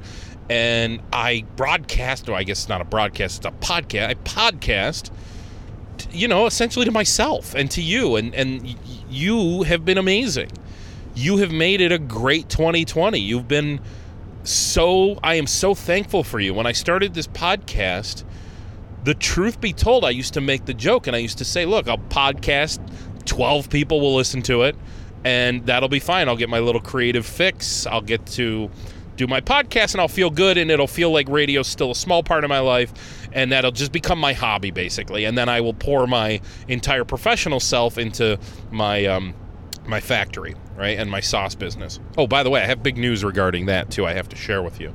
and 0.49 1.01
I 1.11 1.45
broadcast, 1.57 2.29
or 2.29 2.33
I 2.33 2.43
guess 2.43 2.59
it's 2.59 2.69
not 2.69 2.81
a 2.81 2.85
broadcast, 2.85 3.37
it's 3.37 3.45
a 3.45 3.51
podcast. 3.51 4.07
I 4.07 4.13
podcast, 4.15 5.11
you 6.11 6.29
know, 6.29 6.45
essentially 6.45 6.85
to 6.85 6.91
myself 6.91 7.53
and 7.53 7.69
to 7.71 7.81
you. 7.81 8.15
And, 8.15 8.33
and 8.33 8.75
you 9.09 9.63
have 9.63 9.83
been 9.83 9.97
amazing. 9.97 10.51
You 11.13 11.37
have 11.37 11.51
made 11.51 11.81
it 11.81 11.91
a 11.91 11.99
great 11.99 12.47
2020. 12.47 13.19
You've 13.19 13.49
been 13.49 13.81
so, 14.43 15.19
I 15.21 15.35
am 15.35 15.45
so 15.45 15.75
thankful 15.75 16.23
for 16.23 16.39
you. 16.39 16.53
When 16.53 16.65
I 16.65 16.71
started 16.71 17.13
this 17.13 17.27
podcast, 17.27 18.23
the 19.03 19.13
truth 19.13 19.59
be 19.59 19.73
told, 19.73 20.05
I 20.05 20.11
used 20.11 20.33
to 20.35 20.41
make 20.41 20.65
the 20.65 20.73
joke 20.73 21.07
and 21.07 21.15
I 21.15 21.19
used 21.19 21.39
to 21.39 21.45
say, 21.45 21.65
look, 21.65 21.87
I'll 21.87 21.97
podcast 21.97 22.79
12 23.25 23.69
people 23.69 24.01
will 24.01 24.15
listen 24.15 24.41
to 24.43 24.63
it, 24.63 24.75
and 25.23 25.65
that'll 25.65 25.89
be 25.89 25.99
fine. 25.99 26.27
I'll 26.27 26.35
get 26.35 26.49
my 26.49 26.59
little 26.59 26.81
creative 26.81 27.25
fix. 27.25 27.85
I'll 27.85 28.01
get 28.01 28.25
to 28.27 28.69
do 29.15 29.27
my 29.27 29.41
podcast, 29.41 29.93
and 29.93 30.01
I'll 30.01 30.07
feel 30.07 30.29
good, 30.29 30.57
and 30.57 30.71
it'll 30.71 30.87
feel 30.87 31.11
like 31.11 31.29
radio's 31.29 31.67
still 31.67 31.91
a 31.91 31.95
small 31.95 32.23
part 32.23 32.43
of 32.43 32.49
my 32.49 32.59
life, 32.59 32.93
and 33.31 33.51
that'll 33.51 33.71
just 33.71 33.91
become 33.91 34.19
my 34.19 34.33
hobby, 34.33 34.71
basically. 34.71 35.25
And 35.25 35.37
then 35.37 35.49
I 35.49 35.61
will 35.61 35.73
pour 35.73 36.07
my 36.07 36.41
entire 36.67 37.05
professional 37.05 37.59
self 37.59 37.97
into 37.97 38.39
my. 38.71 39.05
Um, 39.05 39.33
my 39.83 39.99
factory, 39.99 40.53
right, 40.77 40.99
and 40.99 41.09
my 41.09 41.19
sauce 41.19 41.55
business. 41.55 41.99
Oh, 42.15 42.27
by 42.27 42.43
the 42.43 42.51
way, 42.51 42.61
I 42.61 42.67
have 42.67 42.83
big 42.83 42.97
news 42.97 43.23
regarding 43.23 43.65
that 43.65 43.89
too. 43.89 44.05
I 44.05 44.13
have 44.13 44.29
to 44.29 44.35
share 44.35 44.61
with 44.61 44.79
you. 44.79 44.93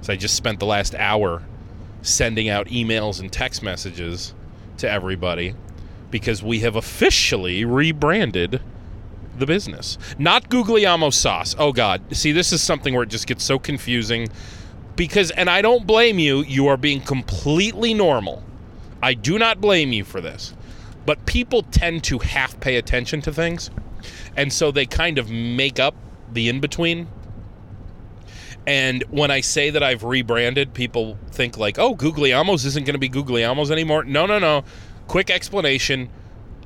So 0.00 0.12
I 0.12 0.16
just 0.16 0.34
spent 0.34 0.58
the 0.58 0.66
last 0.66 0.96
hour 0.96 1.44
sending 2.06 2.48
out 2.48 2.68
emails 2.68 3.20
and 3.20 3.32
text 3.32 3.62
messages 3.62 4.34
to 4.78 4.90
everybody 4.90 5.54
because 6.10 6.42
we 6.42 6.60
have 6.60 6.76
officially 6.76 7.64
rebranded 7.64 8.60
the 9.38 9.46
business. 9.46 9.98
Not 10.18 10.48
Guglielmo 10.48 11.10
sauce. 11.10 11.54
Oh 11.58 11.72
God. 11.72 12.02
See, 12.16 12.32
this 12.32 12.52
is 12.52 12.62
something 12.62 12.94
where 12.94 13.02
it 13.02 13.10
just 13.10 13.26
gets 13.26 13.44
so 13.44 13.58
confusing 13.58 14.28
because 14.94 15.30
and 15.32 15.50
I 15.50 15.60
don't 15.62 15.86
blame 15.86 16.18
you, 16.18 16.42
you 16.42 16.68
are 16.68 16.76
being 16.76 17.00
completely 17.00 17.92
normal. 17.92 18.42
I 19.02 19.14
do 19.14 19.38
not 19.38 19.60
blame 19.60 19.92
you 19.92 20.04
for 20.04 20.20
this. 20.20 20.54
But 21.04 21.24
people 21.26 21.62
tend 21.62 22.02
to 22.04 22.18
half 22.18 22.58
pay 22.60 22.76
attention 22.76 23.20
to 23.22 23.32
things. 23.32 23.70
And 24.36 24.52
so 24.52 24.70
they 24.70 24.86
kind 24.86 25.18
of 25.18 25.30
make 25.30 25.78
up 25.78 25.94
the 26.32 26.48
in 26.48 26.60
between. 26.60 27.08
And 28.66 29.04
when 29.10 29.30
I 29.30 29.40
say 29.42 29.70
that 29.70 29.82
I've 29.82 30.02
rebranded, 30.02 30.74
people 30.74 31.18
think 31.30 31.56
like, 31.56 31.78
"Oh, 31.78 31.94
Guglielmo's 31.94 32.64
isn't 32.64 32.84
going 32.84 32.94
to 32.94 32.98
be 32.98 33.08
Guglielmo's 33.08 33.70
anymore." 33.70 34.04
No, 34.04 34.26
no, 34.26 34.38
no. 34.38 34.64
Quick 35.06 35.30
explanation. 35.30 36.08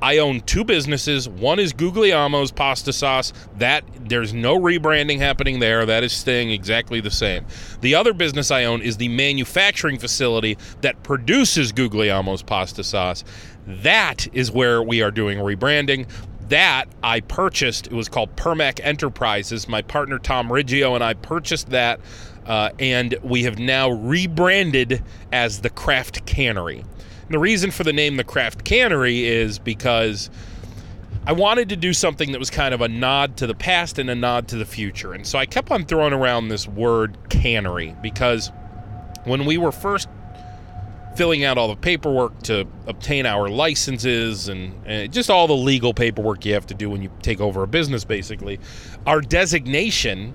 I 0.01 0.17
own 0.17 0.41
two 0.41 0.63
businesses. 0.63 1.29
One 1.29 1.59
is 1.59 1.73
Guglielmo's 1.73 2.51
pasta 2.51 2.91
sauce. 2.91 3.33
That 3.59 3.83
there's 3.99 4.33
no 4.33 4.59
rebranding 4.59 5.19
happening 5.19 5.59
there. 5.59 5.85
That 5.85 6.03
is 6.03 6.11
staying 6.11 6.49
exactly 6.49 7.01
the 7.01 7.11
same. 7.11 7.45
The 7.81 7.93
other 7.93 8.11
business 8.11 8.49
I 8.49 8.63
own 8.63 8.81
is 8.81 8.97
the 8.97 9.09
manufacturing 9.09 9.99
facility 9.99 10.57
that 10.81 11.03
produces 11.03 11.71
Guglielmo's 11.71 12.41
pasta 12.41 12.83
sauce. 12.83 13.23
That 13.67 14.27
is 14.33 14.51
where 14.51 14.81
we 14.81 15.03
are 15.03 15.11
doing 15.11 15.37
rebranding. 15.37 16.07
That 16.51 16.85
I 17.03 17.19
purchased. 17.19 17.87
It 17.87 17.93
was 17.93 18.07
called 18.07 18.35
Permac 18.37 18.79
Enterprises. 18.83 19.67
My 19.67 19.81
partner 19.81 20.19
Tom 20.19 20.47
Riggio 20.47 20.95
and 20.95 21.03
I 21.03 21.15
purchased 21.15 21.71
that, 21.71 21.99
uh, 22.45 22.69
and 22.79 23.17
we 23.23 23.43
have 23.43 23.59
now 23.59 23.89
rebranded 23.89 25.03
as 25.31 25.61
the 25.61 25.69
Craft 25.69 26.25
Cannery 26.25 26.85
the 27.31 27.39
reason 27.39 27.71
for 27.71 27.83
the 27.83 27.93
name 27.93 28.17
The 28.17 28.23
Craft 28.23 28.65
Cannery 28.65 29.25
is 29.25 29.57
because 29.57 30.29
I 31.25 31.31
wanted 31.31 31.69
to 31.69 31.75
do 31.75 31.93
something 31.93 32.33
that 32.33 32.39
was 32.39 32.49
kind 32.49 32.73
of 32.73 32.81
a 32.81 32.89
nod 32.89 33.37
to 33.37 33.47
the 33.47 33.55
past 33.55 33.99
and 33.99 34.09
a 34.09 34.15
nod 34.15 34.49
to 34.49 34.57
the 34.57 34.65
future. 34.65 35.13
And 35.13 35.25
so 35.25 35.39
I 35.39 35.45
kept 35.45 35.71
on 35.71 35.85
throwing 35.85 36.13
around 36.13 36.49
this 36.49 36.67
word 36.67 37.17
cannery 37.29 37.95
because 38.01 38.51
when 39.23 39.45
we 39.45 39.57
were 39.57 39.71
first 39.71 40.09
filling 41.15 41.43
out 41.43 41.57
all 41.57 41.67
the 41.67 41.75
paperwork 41.75 42.41
to 42.43 42.67
obtain 42.87 43.25
our 43.25 43.49
licenses 43.49 44.47
and, 44.47 44.73
and, 44.85 45.11
just 45.11 45.29
all 45.29 45.47
the 45.47 45.55
legal 45.55 45.93
paperwork 45.93 46.45
you 46.45 46.53
have 46.53 46.65
to 46.67 46.73
do 46.73 46.89
when 46.89 47.01
you 47.01 47.11
take 47.21 47.41
over 47.41 47.63
a 47.63 47.67
business, 47.67 48.05
basically, 48.05 48.59
our 49.05 49.21
designation 49.21 50.33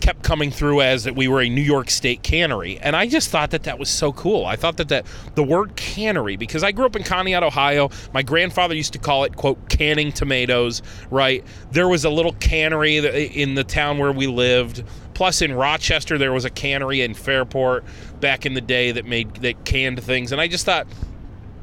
kept 0.00 0.22
coming 0.22 0.50
through 0.50 0.80
as 0.80 1.04
that 1.04 1.14
we 1.14 1.28
were 1.28 1.40
a 1.40 1.48
New 1.48 1.62
York 1.62 1.90
State 1.90 2.22
cannery, 2.22 2.78
and 2.78 2.94
I 2.94 3.06
just 3.06 3.30
thought 3.30 3.50
that 3.50 3.64
that 3.64 3.78
was 3.78 3.88
so 3.88 4.12
cool. 4.12 4.46
I 4.46 4.56
thought 4.56 4.76
that 4.78 4.88
that 4.88 5.06
the 5.34 5.42
word 5.42 5.76
cannery 5.76 6.36
because 6.36 6.62
I 6.62 6.72
grew 6.72 6.86
up 6.86 6.96
in 6.96 7.02
Conneaut, 7.02 7.42
Ohio. 7.42 7.90
My 8.12 8.22
grandfather 8.22 8.74
used 8.74 8.92
to 8.94 8.98
call 8.98 9.24
it 9.24 9.36
quote 9.36 9.68
canning 9.68 10.12
tomatoes. 10.12 10.82
Right 11.10 11.44
there 11.72 11.88
was 11.88 12.04
a 12.04 12.10
little 12.10 12.32
cannery 12.32 12.96
in 12.96 13.54
the 13.54 13.64
town 13.64 13.98
where 13.98 14.12
we 14.12 14.26
lived. 14.26 14.84
Plus, 15.18 15.42
in 15.42 15.52
Rochester, 15.52 16.16
there 16.16 16.32
was 16.32 16.44
a 16.44 16.50
cannery 16.50 17.00
in 17.00 17.12
Fairport 17.12 17.84
back 18.20 18.46
in 18.46 18.54
the 18.54 18.60
day 18.60 18.92
that 18.92 19.04
made 19.04 19.34
that 19.38 19.64
canned 19.64 20.00
things, 20.00 20.30
and 20.30 20.40
I 20.40 20.46
just 20.46 20.64
thought 20.64 20.86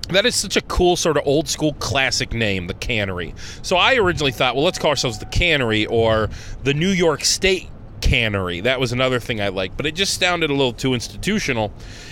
that 0.09 0.25
is 0.25 0.35
such 0.35 0.57
a 0.57 0.61
cool 0.63 0.97
sort 0.97 1.15
of 1.15 1.25
old 1.25 1.47
school 1.47 1.71
classic 1.75 2.33
name, 2.33 2.67
the 2.67 2.73
cannery. 2.73 3.33
So 3.61 3.77
I 3.77 3.95
originally 3.95 4.33
thought, 4.33 4.55
well, 4.55 4.65
let's 4.65 4.77
call 4.77 4.89
ourselves 4.89 5.19
the 5.19 5.25
cannery 5.27 5.85
or 5.85 6.29
the 6.63 6.73
New 6.73 6.89
York 6.89 7.23
State 7.23 7.69
cannery. 8.01 8.59
That 8.59 8.81
was 8.81 8.91
another 8.91 9.21
thing 9.21 9.39
I 9.39 9.47
liked, 9.47 9.77
but 9.77 9.85
it 9.85 9.95
just 9.95 10.19
sounded 10.19 10.49
a 10.49 10.53
little 10.53 10.73
too 10.73 10.93
institutional. 10.93 11.71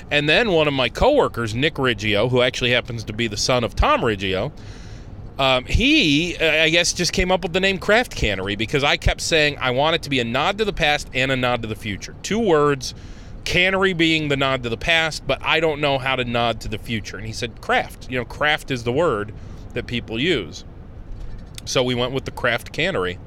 And 0.10 0.30
then 0.30 0.54
one 0.54 0.70
of 0.70 0.74
my 0.74 0.88
coworkers, 0.88 1.54
Nick 1.54 1.74
Riggio, 1.74 2.30
who 2.30 2.42
actually 2.42 2.72
happens 2.72 3.04
to 3.04 3.12
be 3.12 3.28
the 3.28 3.36
son 3.36 3.66
of 3.66 3.76
Tom 3.76 4.00
Riggio, 4.00 4.54
um, 5.40 5.66
he, 5.66 6.38
I 6.38 6.70
guess, 6.70 6.94
just 6.94 7.14
came 7.14 7.32
up 7.32 7.42
with 7.44 7.54
the 7.54 7.60
name 7.60 7.80
Craft 7.80 8.16
Cannery 8.16 8.56
because 8.56 8.84
I 8.84 8.98
kept 8.98 9.22
saying 9.22 9.58
I 9.60 9.72
want 9.72 9.96
it 9.96 10.04
to 10.04 10.10
be 10.10 10.20
a 10.20 10.24
nod 10.24 10.58
to 10.60 10.66
the 10.66 10.74
past 10.74 11.10
and 11.14 11.32
a 11.32 11.36
nod 11.36 11.62
to 11.64 11.68
the 11.68 11.76
future. 11.76 12.16
Two 12.22 12.40
words, 12.40 12.94
cannery 13.44 13.94
being 13.94 14.28
the 14.28 14.38
nod 14.38 14.64
to 14.64 14.70
the 14.70 14.78
past, 14.78 15.26
but 15.26 15.42
I 15.44 15.60
don't 15.60 15.82
know 15.82 15.98
how 15.98 16.16
to 16.16 16.24
nod 16.24 16.62
to 16.62 16.68
the 16.68 16.78
future. 16.78 17.18
And 17.18 17.26
he 17.26 17.34
said, 17.34 17.62
craft. 17.62 18.10
You 18.10 18.20
know, 18.20 18.26
craft 18.26 18.72
is 18.72 18.84
the 18.84 18.92
word 18.92 19.34
that 19.74 19.88
people 19.88 20.20
use. 20.20 20.64
So 21.66 21.84
we 21.84 21.96
went 21.96 22.14
with 22.14 22.26
the 22.26 22.32
Craft 22.32 22.72
Cannery. 22.72 23.18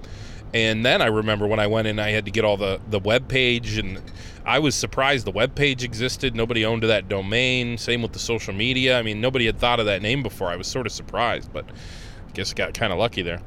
And 0.54 0.84
then 0.84 1.02
I 1.02 1.06
remember 1.06 1.46
when 1.46 1.58
I 1.58 1.66
went 1.66 1.88
in, 1.88 1.98
I 1.98 2.10
had 2.10 2.24
to 2.26 2.30
get 2.30 2.44
all 2.44 2.56
the 2.56 2.80
the 2.88 3.00
web 3.00 3.28
page, 3.28 3.76
and 3.78 4.00
I 4.46 4.60
was 4.60 4.76
surprised 4.76 5.26
the 5.26 5.32
web 5.32 5.56
page 5.56 5.82
existed. 5.82 6.36
Nobody 6.36 6.64
owned 6.64 6.84
that 6.84 7.08
domain. 7.08 7.76
Same 7.78 8.00
with 8.00 8.12
the 8.12 8.20
social 8.20 8.54
media. 8.54 8.96
I 8.96 9.02
mean, 9.02 9.20
nobody 9.20 9.46
had 9.46 9.58
thought 9.58 9.80
of 9.80 9.86
that 9.86 10.02
name 10.02 10.22
before. 10.22 10.48
I 10.48 10.56
was 10.56 10.68
sort 10.68 10.86
of 10.86 10.92
surprised, 10.92 11.52
but 11.52 11.64
I 11.68 12.30
guess 12.32 12.54
got 12.54 12.72
kind 12.72 12.92
of 12.92 12.98
lucky 12.98 13.22
there. 13.22 13.40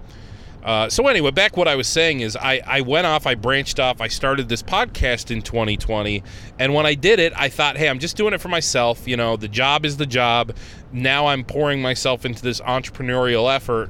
Uh, 0.62 0.90
so 0.90 1.08
anyway, 1.08 1.32
back 1.32 1.56
what 1.56 1.70
I 1.70 1.76
was 1.76 1.88
saying 1.88 2.20
is 2.20 2.36
I, 2.36 2.62
I 2.68 2.82
went 2.82 3.08
off, 3.08 3.26
I 3.26 3.36
branched 3.36 3.80
off, 3.80 4.02
I 4.02 4.10
started 4.10 4.50
this 4.50 4.62
podcast 4.62 5.32
in 5.32 5.42
2020, 5.42 6.22
and 6.60 6.74
when 6.74 6.86
I 6.86 6.96
did 6.96 7.20
it, 7.20 7.32
I 7.34 7.48
thought, 7.48 7.78
hey, 7.78 7.88
I'm 7.88 8.00
just 8.00 8.18
doing 8.18 8.34
it 8.34 8.42
for 8.42 8.50
myself. 8.50 9.08
You 9.08 9.16
know, 9.16 9.38
the 9.38 9.48
job 9.48 9.86
is 9.86 9.96
the 9.96 10.06
job. 10.06 10.54
Now 10.92 11.28
I'm 11.28 11.46
pouring 11.46 11.82
myself 11.82 12.26
into 12.26 12.42
this 12.42 12.60
entrepreneurial 12.60 13.54
effort 13.54 13.90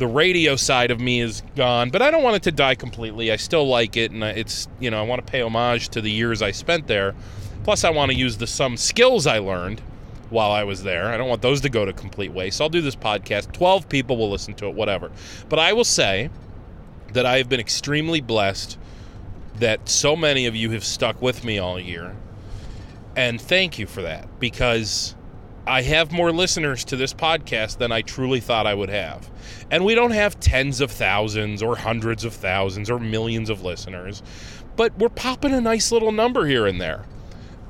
the 0.00 0.06
radio 0.06 0.56
side 0.56 0.90
of 0.90 0.98
me 0.98 1.20
is 1.20 1.42
gone, 1.54 1.90
but 1.90 2.00
I 2.00 2.10
don't 2.10 2.22
want 2.22 2.34
it 2.34 2.42
to 2.44 2.52
die 2.52 2.74
completely. 2.74 3.30
I 3.30 3.36
still 3.36 3.68
like 3.68 3.98
it, 3.98 4.10
and 4.10 4.24
it's 4.24 4.66
you 4.80 4.90
know 4.90 4.98
I 4.98 5.02
want 5.02 5.24
to 5.24 5.30
pay 5.30 5.42
homage 5.42 5.90
to 5.90 6.00
the 6.00 6.10
years 6.10 6.40
I 6.40 6.50
spent 6.52 6.86
there. 6.86 7.14
Plus, 7.64 7.84
I 7.84 7.90
want 7.90 8.10
to 8.10 8.16
use 8.16 8.38
the 8.38 8.46
some 8.46 8.78
skills 8.78 9.26
I 9.26 9.38
learned 9.38 9.80
while 10.30 10.52
I 10.52 10.64
was 10.64 10.82
there. 10.82 11.08
I 11.08 11.18
don't 11.18 11.28
want 11.28 11.42
those 11.42 11.60
to 11.60 11.68
go 11.68 11.84
to 11.84 11.92
complete 11.92 12.32
waste. 12.32 12.56
So 12.56 12.64
I'll 12.64 12.70
do 12.70 12.80
this 12.80 12.96
podcast. 12.96 13.52
Twelve 13.52 13.90
people 13.90 14.16
will 14.16 14.30
listen 14.30 14.54
to 14.54 14.68
it, 14.68 14.74
whatever. 14.74 15.12
But 15.50 15.58
I 15.58 15.74
will 15.74 15.84
say 15.84 16.30
that 17.12 17.26
I 17.26 17.36
have 17.36 17.50
been 17.50 17.60
extremely 17.60 18.22
blessed 18.22 18.78
that 19.56 19.86
so 19.86 20.16
many 20.16 20.46
of 20.46 20.56
you 20.56 20.70
have 20.70 20.84
stuck 20.84 21.20
with 21.20 21.44
me 21.44 21.58
all 21.58 21.78
year, 21.78 22.16
and 23.14 23.38
thank 23.38 23.78
you 23.78 23.86
for 23.86 24.00
that 24.00 24.40
because 24.40 25.14
I 25.66 25.82
have 25.82 26.10
more 26.10 26.32
listeners 26.32 26.84
to 26.86 26.96
this 26.96 27.12
podcast 27.12 27.78
than 27.78 27.92
I 27.92 28.02
truly 28.02 28.40
thought 28.40 28.66
I 28.66 28.74
would 28.74 28.88
have. 28.88 29.30
And 29.70 29.84
we 29.84 29.94
don't 29.94 30.12
have 30.12 30.40
tens 30.40 30.80
of 30.80 30.90
thousands 30.90 31.62
or 31.62 31.76
hundreds 31.76 32.24
of 32.24 32.32
thousands 32.32 32.90
or 32.90 32.98
millions 32.98 33.50
of 33.50 33.62
listeners, 33.62 34.22
but 34.76 34.96
we're 34.98 35.10
popping 35.10 35.52
a 35.52 35.60
nice 35.60 35.92
little 35.92 36.12
number 36.12 36.46
here 36.46 36.66
and 36.66 36.80
there. 36.80 37.04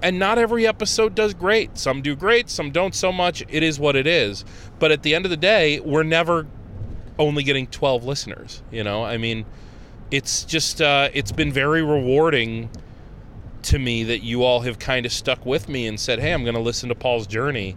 And 0.02 0.18
not 0.18 0.38
every 0.38 0.66
episode 0.66 1.14
does 1.14 1.34
great. 1.34 1.76
Some 1.76 2.00
do 2.00 2.16
great, 2.16 2.48
some 2.48 2.70
don't 2.70 2.94
so 2.94 3.12
much. 3.12 3.42
It 3.48 3.62
is 3.62 3.78
what 3.78 3.96
it 3.96 4.06
is. 4.06 4.44
But 4.78 4.92
at 4.92 5.02
the 5.02 5.14
end 5.14 5.26
of 5.26 5.30
the 5.30 5.36
day, 5.36 5.80
we're 5.80 6.04
never 6.04 6.46
only 7.18 7.42
getting 7.42 7.66
12 7.66 8.04
listeners, 8.04 8.62
you 8.70 8.82
know? 8.82 9.04
I 9.04 9.18
mean, 9.18 9.44
it's 10.10 10.44
just 10.44 10.80
uh, 10.80 11.10
it's 11.12 11.32
been 11.32 11.52
very 11.52 11.82
rewarding 11.82 12.70
to 13.64 13.78
me 13.78 14.04
that 14.04 14.22
you 14.22 14.42
all 14.42 14.60
have 14.60 14.78
kind 14.78 15.06
of 15.06 15.12
stuck 15.12 15.44
with 15.44 15.68
me 15.68 15.86
and 15.86 15.98
said, 15.98 16.20
"Hey, 16.20 16.32
I'm 16.32 16.42
going 16.42 16.54
to 16.54 16.60
listen 16.60 16.88
to 16.88 16.94
Paul's 16.94 17.26
journey." 17.26 17.76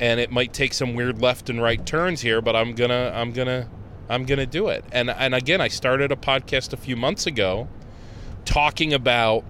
and 0.00 0.20
it 0.20 0.30
might 0.30 0.52
take 0.52 0.74
some 0.74 0.94
weird 0.94 1.20
left 1.20 1.48
and 1.48 1.62
right 1.62 1.84
turns 1.86 2.20
here, 2.20 2.40
but 2.40 2.54
I'm 2.54 2.74
gonna 2.74 3.12
I'm 3.14 3.32
gonna 3.32 3.68
I'm 4.08 4.24
gonna 4.24 4.46
do 4.46 4.68
it. 4.68 4.84
And 4.92 5.10
and 5.10 5.34
again, 5.34 5.60
I 5.60 5.68
started 5.68 6.12
a 6.12 6.16
podcast 6.16 6.72
a 6.72 6.76
few 6.76 6.96
months 6.96 7.26
ago, 7.26 7.68
talking 8.44 8.92
about 8.92 9.44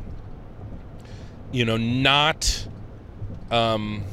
you 1.53 1.65
know 1.65 1.77
not 1.77 2.67
um 3.51 4.05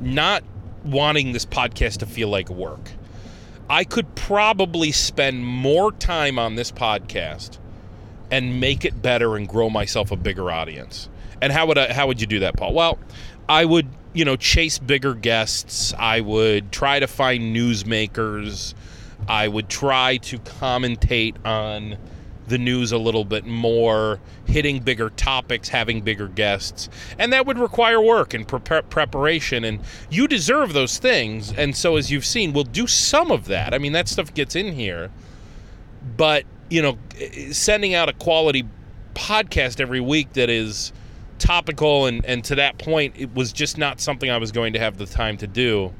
not 0.00 0.42
wanting 0.84 1.32
this 1.32 1.46
podcast 1.46 1.98
to 1.98 2.06
feel 2.06 2.28
like 2.28 2.48
work. 2.48 2.90
I 3.70 3.84
could 3.84 4.14
probably 4.16 4.92
spend 4.92 5.46
more 5.46 5.92
time 5.92 6.38
on 6.38 6.56
this 6.56 6.72
podcast 6.72 7.58
and 8.32 8.58
make 8.58 8.84
it 8.84 9.02
better 9.02 9.36
and 9.36 9.46
grow 9.46 9.70
myself 9.70 10.10
a 10.10 10.16
bigger 10.16 10.50
audience. 10.50 11.08
And 11.42 11.52
how 11.52 11.66
would 11.66 11.76
I, 11.76 11.92
how 11.92 12.06
would 12.06 12.20
you 12.20 12.26
do 12.26 12.40
that, 12.40 12.56
Paul? 12.56 12.72
Well, 12.72 12.98
I 13.48 13.64
would, 13.66 13.86
you 14.14 14.24
know, 14.24 14.36
chase 14.36 14.78
bigger 14.78 15.14
guests. 15.14 15.92
I 15.98 16.20
would 16.20 16.72
try 16.72 16.98
to 16.98 17.06
find 17.06 17.54
newsmakers. 17.54 18.74
I 19.28 19.48
would 19.48 19.68
try 19.68 20.16
to 20.16 20.38
commentate 20.38 21.44
on 21.44 21.98
the 22.48 22.58
news 22.58 22.90
a 22.90 22.98
little 22.98 23.24
bit 23.24 23.44
more, 23.44 24.18
hitting 24.46 24.80
bigger 24.80 25.10
topics, 25.10 25.68
having 25.68 26.00
bigger 26.00 26.26
guests. 26.26 26.88
And 27.18 27.32
that 27.32 27.46
would 27.46 27.58
require 27.58 28.00
work 28.00 28.34
and 28.34 28.48
pre- 28.48 28.82
preparation. 28.82 29.62
And 29.64 29.80
you 30.10 30.26
deserve 30.26 30.72
those 30.72 30.98
things. 30.98 31.52
And 31.52 31.76
so, 31.76 31.96
as 31.96 32.10
you've 32.10 32.24
seen, 32.24 32.52
we'll 32.52 32.64
do 32.64 32.86
some 32.86 33.30
of 33.30 33.44
that. 33.46 33.74
I 33.74 33.78
mean, 33.78 33.92
that 33.92 34.08
stuff 34.08 34.32
gets 34.32 34.56
in 34.56 34.72
here. 34.72 35.10
But, 36.16 36.44
you 36.72 36.80
know, 36.80 36.96
sending 37.50 37.92
out 37.92 38.08
a 38.08 38.14
quality 38.14 38.64
podcast 39.14 39.78
every 39.78 40.00
week 40.00 40.32
that 40.32 40.48
is 40.48 40.90
topical 41.38 42.06
and, 42.06 42.24
and 42.24 42.42
to 42.44 42.54
that 42.54 42.78
point, 42.78 43.14
it 43.18 43.34
was 43.34 43.52
just 43.52 43.76
not 43.76 44.00
something 44.00 44.30
I 44.30 44.38
was 44.38 44.52
going 44.52 44.72
to 44.72 44.78
have 44.78 44.96
the 44.96 45.04
time 45.04 45.36
to 45.38 45.46
do. 45.46 45.92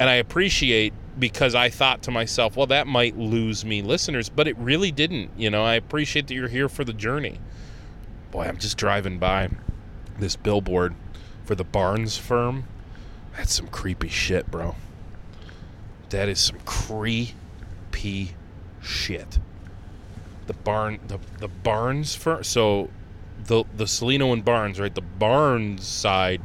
And 0.00 0.10
I 0.10 0.14
appreciate 0.14 0.92
because 1.16 1.54
I 1.54 1.70
thought 1.70 2.02
to 2.02 2.10
myself, 2.10 2.56
well, 2.56 2.66
that 2.66 2.88
might 2.88 3.16
lose 3.18 3.64
me 3.64 3.82
listeners, 3.82 4.28
but 4.28 4.48
it 4.48 4.58
really 4.58 4.90
didn't. 4.90 5.30
You 5.36 5.48
know, 5.48 5.62
I 5.62 5.74
appreciate 5.74 6.26
that 6.26 6.34
you're 6.34 6.48
here 6.48 6.68
for 6.68 6.82
the 6.82 6.92
journey. 6.92 7.38
Boy, 8.32 8.46
I'm 8.46 8.58
just 8.58 8.76
driving 8.76 9.20
by 9.20 9.50
this 10.18 10.34
billboard 10.34 10.96
for 11.44 11.54
the 11.54 11.62
Barnes 11.62 12.16
firm. 12.16 12.64
That's 13.36 13.54
some 13.54 13.68
creepy 13.68 14.08
shit, 14.08 14.50
bro. 14.50 14.74
That 16.08 16.28
is 16.28 16.40
some 16.40 16.58
creepy 16.64 18.34
shit. 18.82 19.38
The 20.50 20.54
barn, 20.54 20.98
the 21.06 21.20
the 21.38 21.46
Barnes. 21.46 22.18
So, 22.42 22.90
the 23.44 23.62
the 23.76 23.84
Cellino 23.84 24.32
and 24.32 24.44
Barnes, 24.44 24.80
right? 24.80 24.92
The 24.92 25.00
Barnes 25.00 25.86
side 25.86 26.42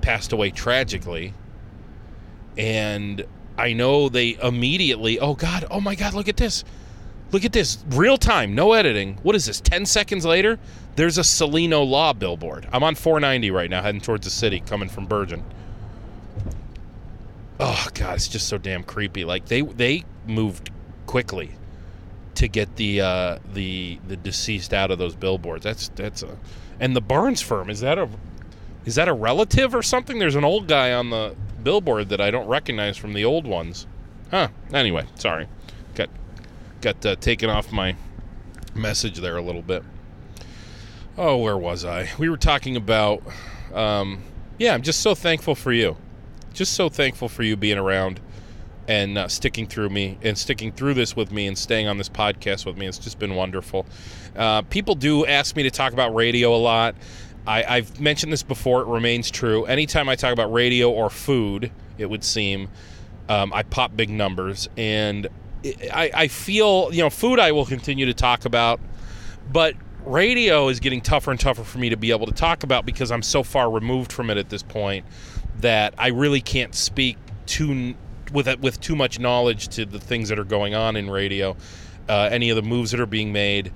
passed 0.00 0.32
away 0.32 0.50
tragically, 0.50 1.34
and 2.56 3.22
I 3.58 3.74
know 3.74 4.08
they 4.08 4.38
immediately, 4.42 5.20
oh 5.20 5.34
God, 5.34 5.66
oh 5.70 5.78
my 5.78 5.94
God, 5.94 6.14
look 6.14 6.28
at 6.28 6.38
this. 6.38 6.64
Look 7.30 7.44
at 7.44 7.52
this. 7.52 7.84
Real 7.90 8.16
time, 8.16 8.54
no 8.54 8.72
editing. 8.72 9.18
What 9.22 9.36
is 9.36 9.44
this? 9.44 9.60
10 9.60 9.84
seconds 9.84 10.24
later, 10.24 10.58
there's 10.96 11.18
a 11.18 11.20
Cellino 11.20 11.86
Law 11.86 12.14
billboard. 12.14 12.66
I'm 12.72 12.82
on 12.82 12.94
490 12.94 13.50
right 13.50 13.68
now, 13.68 13.82
heading 13.82 14.00
towards 14.00 14.24
the 14.24 14.30
city, 14.30 14.60
coming 14.60 14.88
from 14.88 15.04
Bergen. 15.04 15.44
Oh 17.60 17.88
God, 17.92 18.14
it's 18.14 18.26
just 18.26 18.48
so 18.48 18.56
damn 18.56 18.84
creepy. 18.84 19.26
Like 19.26 19.44
they 19.44 19.60
they 19.60 20.04
moved 20.26 20.70
quickly 21.04 21.57
to 22.38 22.46
get 22.46 22.76
the 22.76 23.00
uh, 23.00 23.38
the 23.52 23.98
the 24.06 24.16
deceased 24.16 24.72
out 24.72 24.92
of 24.92 24.98
those 24.98 25.16
billboards. 25.16 25.64
That's 25.64 25.88
that's 25.88 26.22
a 26.22 26.38
and 26.78 26.94
the 26.94 27.00
Barnes 27.00 27.42
firm 27.42 27.68
is 27.68 27.80
that 27.80 27.98
a 27.98 28.08
is 28.84 28.94
that 28.94 29.08
a 29.08 29.12
relative 29.12 29.74
or 29.74 29.82
something? 29.82 30.18
There's 30.18 30.36
an 30.36 30.44
old 30.44 30.68
guy 30.68 30.92
on 30.92 31.10
the 31.10 31.34
billboard 31.62 32.08
that 32.10 32.20
I 32.20 32.30
don't 32.30 32.46
recognize 32.46 32.96
from 32.96 33.12
the 33.12 33.24
old 33.24 33.44
ones. 33.44 33.86
Huh. 34.30 34.48
Anyway, 34.72 35.06
sorry. 35.16 35.48
Got 35.96 36.10
got 36.80 37.04
uh, 37.04 37.16
taken 37.16 37.50
off 37.50 37.72
my 37.72 37.96
message 38.72 39.18
there 39.18 39.36
a 39.36 39.42
little 39.42 39.62
bit. 39.62 39.82
Oh, 41.16 41.38
where 41.38 41.58
was 41.58 41.84
I? 41.84 42.08
We 42.18 42.28
were 42.28 42.36
talking 42.36 42.76
about. 42.76 43.22
Um, 43.74 44.22
yeah, 44.58 44.74
I'm 44.74 44.82
just 44.82 45.00
so 45.00 45.14
thankful 45.14 45.56
for 45.56 45.72
you. 45.72 45.96
Just 46.52 46.74
so 46.74 46.88
thankful 46.88 47.28
for 47.28 47.42
you 47.42 47.56
being 47.56 47.78
around 47.78 48.20
and 48.88 49.18
uh, 49.18 49.28
sticking 49.28 49.66
through 49.66 49.90
me 49.90 50.18
and 50.22 50.36
sticking 50.36 50.72
through 50.72 50.94
this 50.94 51.14
with 51.14 51.30
me 51.30 51.46
and 51.46 51.56
staying 51.56 51.86
on 51.86 51.98
this 51.98 52.08
podcast 52.08 52.64
with 52.66 52.76
me. 52.76 52.86
It's 52.86 52.98
just 52.98 53.18
been 53.18 53.34
wonderful. 53.34 53.86
Uh, 54.34 54.62
people 54.62 54.94
do 54.94 55.26
ask 55.26 55.54
me 55.54 55.62
to 55.64 55.70
talk 55.70 55.92
about 55.92 56.14
radio 56.14 56.54
a 56.54 56.56
lot. 56.56 56.96
I, 57.46 57.76
have 57.76 58.00
mentioned 58.00 58.32
this 58.32 58.42
before. 58.42 58.82
It 58.82 58.88
remains 58.88 59.30
true. 59.30 59.64
Anytime 59.64 60.08
I 60.08 60.16
talk 60.16 60.32
about 60.32 60.52
radio 60.52 60.90
or 60.90 61.08
food, 61.08 61.70
it 61.96 62.06
would 62.06 62.24
seem 62.24 62.68
um, 63.28 63.52
I 63.52 63.62
pop 63.62 63.96
big 63.96 64.10
numbers, 64.10 64.68
and 64.76 65.28
I, 65.92 66.10
I 66.14 66.28
feel 66.28 66.90
you 66.92 67.02
know 67.02 67.10
food 67.10 67.38
I 67.38 67.52
will 67.52 67.66
continue 67.66 68.06
to 68.06 68.14
talk 68.14 68.44
about, 68.44 68.80
but 69.50 69.74
radio 70.04 70.68
is 70.68 70.80
getting 70.80 71.00
tougher 71.00 71.30
and 71.30 71.40
tougher 71.40 71.64
for 71.64 71.78
me 71.78 71.88
to 71.90 71.96
be 71.96 72.10
able 72.10 72.26
to 72.26 72.32
talk 72.32 72.62
about 72.62 72.86
because 72.86 73.10
I'm 73.10 73.22
so 73.22 73.42
far 73.42 73.70
removed 73.70 74.12
from 74.12 74.30
it 74.30 74.36
at 74.38 74.48
this 74.50 74.62
point 74.62 75.04
that 75.60 75.94
I 75.98 76.08
really 76.08 76.40
can't 76.40 76.74
speak 76.74 77.16
too 77.46 77.94
with 78.30 78.58
with 78.60 78.80
too 78.80 78.96
much 78.96 79.18
knowledge 79.18 79.68
to 79.68 79.84
the 79.84 79.98
things 79.98 80.28
that 80.28 80.38
are 80.38 80.44
going 80.44 80.74
on 80.74 80.96
in 80.96 81.10
radio, 81.10 81.56
uh, 82.08 82.28
any 82.30 82.50
of 82.50 82.56
the 82.56 82.62
moves 82.62 82.90
that 82.90 83.00
are 83.00 83.06
being 83.06 83.32
made 83.32 83.72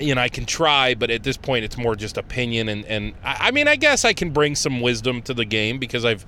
you 0.00 0.14
know, 0.14 0.20
I 0.20 0.28
can 0.28 0.46
try, 0.46 0.94
but 0.94 1.10
at 1.10 1.22
this 1.22 1.36
point, 1.36 1.64
it's 1.64 1.76
more 1.76 1.94
just 1.94 2.16
opinion. 2.16 2.68
And, 2.68 2.84
and 2.86 3.14
I, 3.22 3.48
I 3.48 3.50
mean, 3.50 3.68
I 3.68 3.76
guess 3.76 4.04
I 4.04 4.12
can 4.12 4.30
bring 4.30 4.54
some 4.54 4.80
wisdom 4.80 5.22
to 5.22 5.34
the 5.34 5.44
game 5.44 5.78
because 5.78 6.04
I've, 6.04 6.24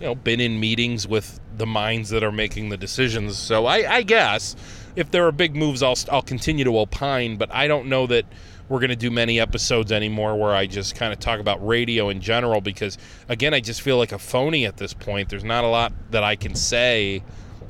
you 0.00 0.06
know, 0.06 0.14
been 0.14 0.40
in 0.40 0.58
meetings 0.58 1.06
with 1.06 1.40
the 1.56 1.66
minds 1.66 2.10
that 2.10 2.24
are 2.24 2.32
making 2.32 2.70
the 2.70 2.76
decisions. 2.76 3.38
So 3.38 3.66
I, 3.66 3.96
I 3.96 4.02
guess 4.02 4.56
if 4.96 5.10
there 5.10 5.26
are 5.26 5.32
big 5.32 5.54
moves, 5.54 5.82
I'll, 5.82 5.96
I'll 6.10 6.22
continue 6.22 6.64
to 6.64 6.78
opine, 6.78 7.36
but 7.36 7.52
I 7.52 7.68
don't 7.68 7.86
know 7.86 8.06
that 8.06 8.24
we're 8.72 8.78
going 8.78 8.88
to 8.88 8.96
do 8.96 9.10
many 9.10 9.38
episodes 9.38 9.92
anymore 9.92 10.34
where 10.34 10.54
I 10.54 10.66
just 10.66 10.94
kind 10.94 11.12
of 11.12 11.20
talk 11.20 11.40
about 11.40 11.64
radio 11.64 12.08
in 12.08 12.22
general 12.22 12.62
because, 12.62 12.96
again, 13.28 13.52
I 13.52 13.60
just 13.60 13.82
feel 13.82 13.98
like 13.98 14.12
a 14.12 14.18
phony 14.18 14.64
at 14.64 14.78
this 14.78 14.94
point. 14.94 15.28
There's 15.28 15.44
not 15.44 15.62
a 15.62 15.66
lot 15.66 15.92
that 16.10 16.24
I 16.24 16.36
can 16.36 16.54
say 16.54 17.22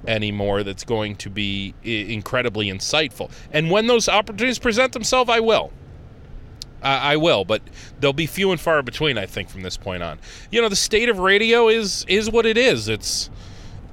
anymore 0.07 0.62
that's 0.62 0.85
going 0.85 1.17
to 1.17 1.29
be 1.29 1.75
incredibly 1.83 2.69
insightful. 2.69 3.33
And 3.51 3.69
when 3.69 3.88
those 3.88 4.09
opportunities 4.09 4.61
present 4.61 4.93
themselves, 4.93 5.29
I 5.29 5.41
will. 5.41 5.73
I 6.85 7.17
will, 7.17 7.45
but 7.45 7.62
they'll 7.99 8.12
be 8.12 8.27
few 8.27 8.53
and 8.53 8.61
far 8.61 8.81
between. 8.83 9.19
I 9.19 9.27
think 9.27 9.49
from 9.49 9.62
this 9.62 9.77
point 9.77 10.05
on, 10.05 10.21
you 10.53 10.62
know, 10.62 10.69
the 10.69 10.77
state 10.77 11.09
of 11.09 11.19
radio 11.19 11.69
is 11.69 12.05
is 12.09 12.31
what 12.31 12.47
it 12.47 12.57
is. 12.57 12.88
It's 12.88 13.29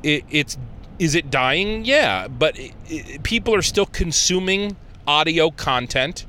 it, 0.03 0.25
it's 0.29 0.57
is 0.99 1.15
it 1.15 1.31
dying? 1.31 1.85
Yeah, 1.85 2.27
but 2.27 2.57
it, 2.57 2.73
it, 2.87 3.23
people 3.23 3.53
are 3.53 3.61
still 3.63 3.85
consuming 3.85 4.75
audio 5.07 5.51
content. 5.51 6.25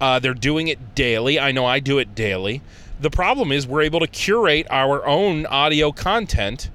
Uh, 0.00 0.18
they're 0.18 0.34
doing 0.34 0.68
it 0.68 0.94
daily. 0.94 1.40
I 1.40 1.52
know 1.52 1.66
I 1.66 1.80
do 1.80 1.98
it 1.98 2.14
daily. 2.14 2.62
The 3.00 3.10
problem 3.10 3.52
is 3.52 3.66
we're 3.66 3.82
able 3.82 4.00
to 4.00 4.06
curate 4.06 4.66
our 4.70 5.06
own 5.06 5.46
audio 5.46 5.92
content 5.92 6.70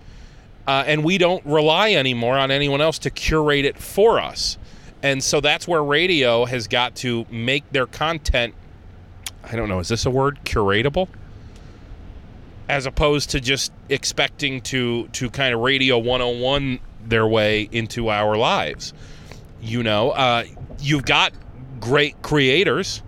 uh, 0.67 0.83
and 0.87 1.03
we 1.03 1.17
don't 1.17 1.45
rely 1.45 1.91
anymore 1.93 2.37
on 2.37 2.51
anyone 2.51 2.81
else 2.81 2.99
to 2.99 3.09
curate 3.09 3.65
it 3.65 3.77
for 3.77 4.19
us. 4.19 4.57
And 5.01 5.21
so 5.21 5.41
that's 5.41 5.67
where 5.67 5.83
radio 5.83 6.45
has 6.45 6.67
got 6.67 6.95
to 6.97 7.25
make 7.29 7.69
their 7.71 7.85
content. 7.85 8.53
I 9.43 9.55
don't 9.57 9.67
know, 9.67 9.79
is 9.79 9.89
this 9.89 10.05
a 10.05 10.09
word? 10.09 10.39
Curatable? 10.45 11.09
As 12.69 12.85
opposed 12.85 13.31
to 13.31 13.41
just 13.41 13.73
expecting 13.89 14.61
to 14.61 15.09
to 15.09 15.29
kind 15.29 15.53
of 15.53 15.59
radio 15.59 15.97
101 15.97 16.79
their 17.05 17.27
way 17.27 17.67
into 17.73 18.09
our 18.09 18.37
lives. 18.37 18.93
You 19.61 19.83
know, 19.83 20.11
uh, 20.11 20.45
you've 20.79 21.03
got 21.03 21.33
great 21.81 22.21
creators 22.21 23.01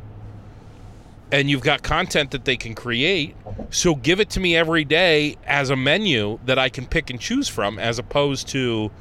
and 1.32 1.50
you've 1.50 1.62
got 1.62 1.84
content 1.84 2.32
that 2.32 2.46
they 2.46 2.56
can 2.56 2.76
create. 2.76 3.36
So 3.70 3.96
give 3.96 4.20
it 4.20 4.30
to 4.32 4.40
me 4.40 4.56
every 4.56 4.84
day 4.84 5.38
as 5.46 5.70
a 5.70 5.76
menu 5.76 6.40
that 6.46 6.60
I 6.60 6.70
can 6.70 6.86
pick 6.86 7.10
and 7.10 7.20
choose 7.20 7.48
from, 7.48 7.80
as 7.80 8.00
opposed 8.00 8.48
to, 8.50 8.92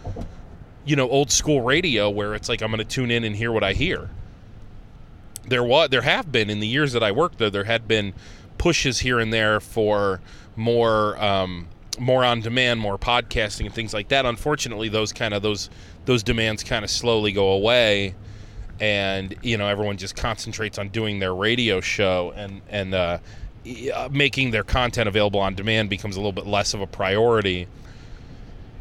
you 0.85 0.97
know, 0.97 1.09
old 1.09 1.31
school 1.31 1.61
radio 1.61 2.11
where 2.11 2.35
it's 2.35 2.49
like 2.49 2.63
I'm 2.63 2.71
going 2.71 2.79
to 2.79 2.85
tune 2.85 3.11
in 3.11 3.25
and 3.25 3.37
hear 3.37 3.53
what 3.53 3.63
I 3.63 3.73
hear. 3.73 4.11
There 5.47 5.63
was, 5.63 5.91
there 5.91 6.03
have 6.03 6.33
been 6.33 6.49
in 6.49 6.61
the 6.61 6.67
years 6.67 6.93
that 6.95 7.03
I 7.03 7.13
worked 7.13 7.39
there, 7.39 7.51
there 7.51 7.65
had 7.65 7.87
been 7.87 8.15
pushes 8.57 9.01
here 9.01 9.19
and 9.19 9.33
there 9.33 9.61
for 9.61 10.21
more, 10.57 11.23
um, 11.23 11.69
more 11.99 12.25
on 12.25 12.41
demand, 12.41 12.81
more 12.81 12.99
podcasting 12.99 13.67
and 13.67 13.75
things 13.75 13.93
like 13.93 14.09
that. 14.09 14.25
Unfortunately, 14.25 14.89
those 14.89 15.13
kind 15.13 15.35
of 15.35 15.43
those 15.43 15.71
those 16.07 16.23
demands 16.23 16.63
kind 16.65 16.85
of 16.85 16.91
slowly 16.91 17.33
go 17.33 17.51
away 17.51 18.15
and 18.81 19.35
you 19.43 19.57
know 19.57 19.69
everyone 19.69 19.97
just 19.97 20.17
concentrates 20.17 20.79
on 20.79 20.89
doing 20.89 21.19
their 21.19 21.35
radio 21.35 21.81
show 21.81 22.33
and 22.37 22.61
and 22.69 22.95
uh, 22.95 23.19
making 24.11 24.51
their 24.51 24.65
content 24.65 25.09
available 25.09 25.41
on 25.41 25.55
demand 25.55 25.91
becomes 25.91 26.17
a 26.17 26.19
little 26.19 26.33
bit 26.33 26.47
less 26.47 26.75
of 26.75 26.81
a 26.81 26.87
priority. 26.87 27.67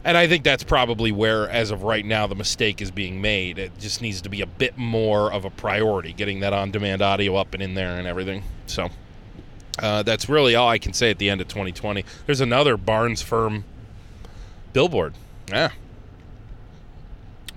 And 0.06 0.18
I 0.18 0.28
think 0.28 0.44
that's 0.44 0.66
probably 0.66 1.14
where, 1.14 1.50
as 1.50 1.72
of 1.72 1.84
right 1.84 2.06
now, 2.06 2.28
the 2.28 2.36
mistake 2.36 2.82
is 2.82 2.92
being 2.92 3.22
made. 3.22 3.58
It 3.58 3.72
just 3.80 4.02
needs 4.02 4.22
to 4.24 4.30
be 4.30 4.42
a 4.42 4.46
bit 4.46 4.78
more 4.78 5.32
of 5.32 5.46
a 5.46 5.50
priority, 5.50 6.12
getting 6.12 6.42
that 6.42 6.52
on 6.52 6.72
demand 6.72 7.02
audio 7.02 7.38
up 7.38 7.54
and 7.54 7.64
in 7.64 7.74
there 7.74 7.98
and 7.98 8.06
everything. 8.06 8.44
So 8.66 8.90
uh, 9.80 10.04
that's 10.04 10.28
really 10.28 10.56
all 10.56 10.68
I 10.68 10.78
can 10.78 10.92
say 10.92 11.10
at 11.10 11.20
the 11.20 11.30
end 11.30 11.40
of 11.40 11.48
2020. 11.48 12.04
There's 12.26 12.42
another 12.42 12.76
Barnes 12.76 13.22
firm 13.22 13.64
Billboard. 14.74 15.14
Yeah. 15.48 15.72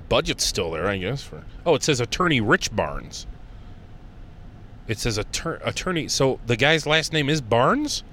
Budget's 0.08 0.44
still 0.44 0.70
there, 0.70 0.86
I 0.86 0.98
guess. 0.98 1.22
For 1.22 1.42
oh, 1.66 1.74
it 1.74 1.82
says 1.82 2.00
attorney 2.00 2.40
Rich 2.40 2.74
Barnes. 2.74 3.26
It 4.88 4.98
says 4.98 5.18
attor- 5.18 5.60
attorney. 5.66 6.08
So 6.08 6.40
the 6.46 6.56
guy's 6.56 6.86
last 6.86 7.12
name 7.12 7.28
is 7.28 7.40
Barnes. 7.40 8.04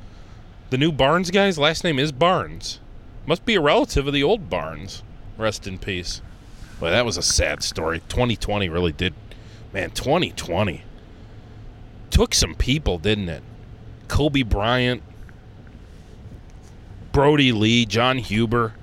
The 0.72 0.78
new 0.78 0.92
Barnes 0.92 1.30
guy's 1.32 1.58
last 1.58 1.84
name 1.84 2.00
is 2.00 2.12
Barnes. 2.12 2.80
Must 3.26 3.46
be 3.46 3.56
a 3.56 3.62
relative 3.62 4.08
of 4.08 4.14
the 4.14 4.24
old 4.24 4.50
Barnes. 4.50 5.04
Rest 5.38 5.68
in 5.68 5.78
peace. 5.78 6.22
Boy, 6.80 6.90
that 6.90 7.06
was 7.06 7.16
a 7.16 7.22
sad 7.22 7.64
story. 7.64 8.02
2020 8.10 8.68
really 8.70 8.92
did. 8.92 9.14
Man, 9.72 9.92
2020 9.92 10.84
took 12.10 12.34
some 12.36 12.54
people, 12.54 13.00
didn't 13.00 13.30
it? 13.30 13.42
Kobe 14.08 14.44
Bryant, 14.44 15.02
Brodie 17.12 17.52
Lee, 17.52 17.86
Jon 17.86 18.20
Huber. 18.20 18.74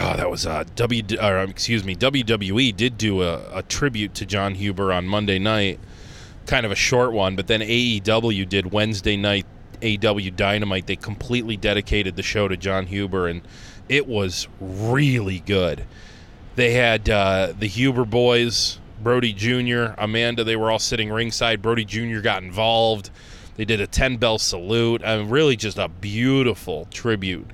Oh, 0.00 0.16
that 0.16 0.30
was 0.30 0.46
uh, 0.46 0.64
W. 0.76 1.02
Or, 1.20 1.38
um, 1.38 1.50
excuse 1.50 1.84
me, 1.84 1.96
WWE 1.96 2.74
did 2.76 2.96
do 2.96 3.22
a, 3.22 3.58
a 3.58 3.62
tribute 3.62 4.14
to 4.14 4.26
Jon 4.26 4.54
Huber 4.54 4.92
on 4.92 5.06
Monday 5.06 5.38
night, 5.38 5.80
kind 6.46 6.64
of 6.64 6.70
a 6.70 6.76
short 6.76 7.12
one. 7.12 7.34
But 7.34 7.48
then 7.48 7.60
AEW 7.60 8.48
did 8.48 8.72
Wednesday 8.72 9.16
night 9.16 9.44
AEW 9.80 10.34
Dynamite. 10.36 10.86
They 10.86 10.96
completely 10.96 11.56
dedicated 11.56 12.16
the 12.16 12.22
show 12.22 12.48
to 12.48 12.56
Jon 12.56 12.86
Huber, 12.86 13.28
and 13.28 13.42
it 13.88 14.06
was 14.06 14.48
really 14.60 15.40
good. 15.40 15.84
They 16.56 16.72
had 16.72 17.08
uh, 17.08 17.52
the 17.58 17.66
Huber 17.66 18.04
boys, 18.04 18.78
Brodie 19.02 19.32
Jr., 19.32 19.94
Amanda. 19.98 20.44
They 20.44 20.56
were 20.56 20.70
all 20.70 20.78
sitting 20.78 21.10
ringside. 21.10 21.62
Brodie 21.62 21.84
Jr. 21.84 22.20
got 22.20 22.42
involved. 22.42 23.10
They 23.56 23.64
did 23.64 23.80
a 23.80 23.86
10 23.86 24.16
bell 24.18 24.38
salute. 24.38 25.02
Mean, 25.02 25.28
really 25.28 25.56
just 25.56 25.78
a 25.78 25.88
beautiful 25.88 26.86
tribute 26.90 27.46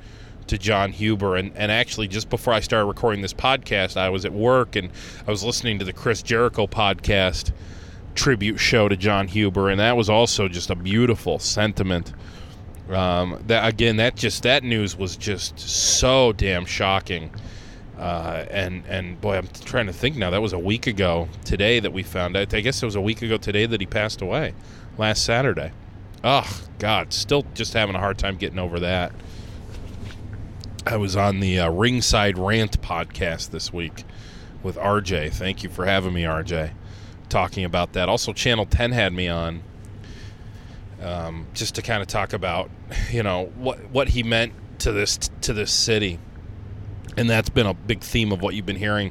to 0.54 0.58
Jon 0.58 0.92
Huber. 0.92 1.36
And, 1.36 1.52
and 1.56 1.70
actually, 1.70 2.08
just 2.08 2.30
before 2.30 2.54
I 2.54 2.60
started 2.60 2.86
recording 2.86 3.20
this 3.20 3.34
podcast, 3.34 3.96
I 3.96 4.08
was 4.08 4.24
at 4.24 4.32
work 4.32 4.76
and 4.76 4.90
I 5.26 5.30
was 5.30 5.44
listening 5.44 5.78
to 5.80 5.84
the 5.84 5.92
Chris 5.92 6.22
Jericho 6.22 6.66
podcast 6.66 7.52
tribute 8.14 8.58
show 8.58 8.88
to 8.88 8.96
Jon 8.96 9.26
Huber, 9.26 9.70
and 9.70 9.80
that 9.80 9.96
was 9.96 10.08
also 10.08 10.48
just 10.48 10.70
a 10.70 10.76
beautiful 10.76 11.38
sentiment. 11.38 12.12
Um, 12.88 13.42
that 13.46 13.66
again, 13.66 13.96
that 13.96 14.14
just 14.14 14.42
that 14.44 14.62
news 14.62 14.96
was 14.96 15.16
just 15.16 15.58
so 15.58 16.32
damn 16.32 16.64
shocking. 16.64 17.30
Uh, 17.98 18.44
and 18.50 18.84
and 18.88 19.20
boy, 19.20 19.36
I'm 19.36 19.48
trying 19.64 19.86
to 19.86 19.92
think 19.92 20.16
now. 20.16 20.30
That 20.30 20.42
was 20.42 20.52
a 20.52 20.58
week 20.58 20.86
ago 20.86 21.28
today 21.44 21.80
that 21.80 21.92
we 21.92 22.02
found 22.02 22.36
out. 22.36 22.54
I 22.54 22.60
guess 22.60 22.82
it 22.82 22.86
was 22.86 22.96
a 22.96 23.00
week 23.00 23.22
ago 23.22 23.36
today 23.36 23.66
that 23.66 23.80
he 23.80 23.86
passed 23.86 24.20
away, 24.20 24.54
last 24.98 25.24
Saturday. 25.24 25.72
Oh 26.22 26.60
God, 26.78 27.12
still 27.12 27.44
just 27.54 27.72
having 27.72 27.94
a 27.96 27.98
hard 27.98 28.18
time 28.18 28.36
getting 28.36 28.58
over 28.58 28.80
that. 28.80 29.12
I 30.86 30.98
was 30.98 31.16
on 31.16 31.40
the 31.40 31.60
uh, 31.60 31.70
Ringside 31.70 32.36
Rant 32.36 32.82
podcast 32.82 33.50
this 33.50 33.72
week 33.72 34.04
with 34.62 34.76
RJ. 34.76 35.32
Thank 35.32 35.62
you 35.62 35.70
for 35.70 35.86
having 35.86 36.12
me, 36.12 36.24
RJ. 36.24 36.72
Talking 37.30 37.64
about 37.64 37.94
that. 37.94 38.10
Also, 38.10 38.34
Channel 38.34 38.66
10 38.66 38.92
had 38.92 39.14
me 39.14 39.26
on 39.28 39.62
um, 41.00 41.46
just 41.54 41.74
to 41.76 41.82
kind 41.82 42.02
of 42.02 42.08
talk 42.08 42.34
about, 42.34 42.70
you 43.10 43.22
know, 43.22 43.46
what 43.56 43.78
what 43.90 44.08
he 44.08 44.22
meant 44.22 44.52
to 44.80 44.92
this 44.92 45.18
to 45.40 45.54
this 45.54 45.72
city, 45.72 46.18
and 47.16 47.30
that's 47.30 47.48
been 47.48 47.66
a 47.66 47.74
big 47.74 48.00
theme 48.00 48.30
of 48.30 48.42
what 48.42 48.54
you've 48.54 48.66
been 48.66 48.76
hearing 48.76 49.10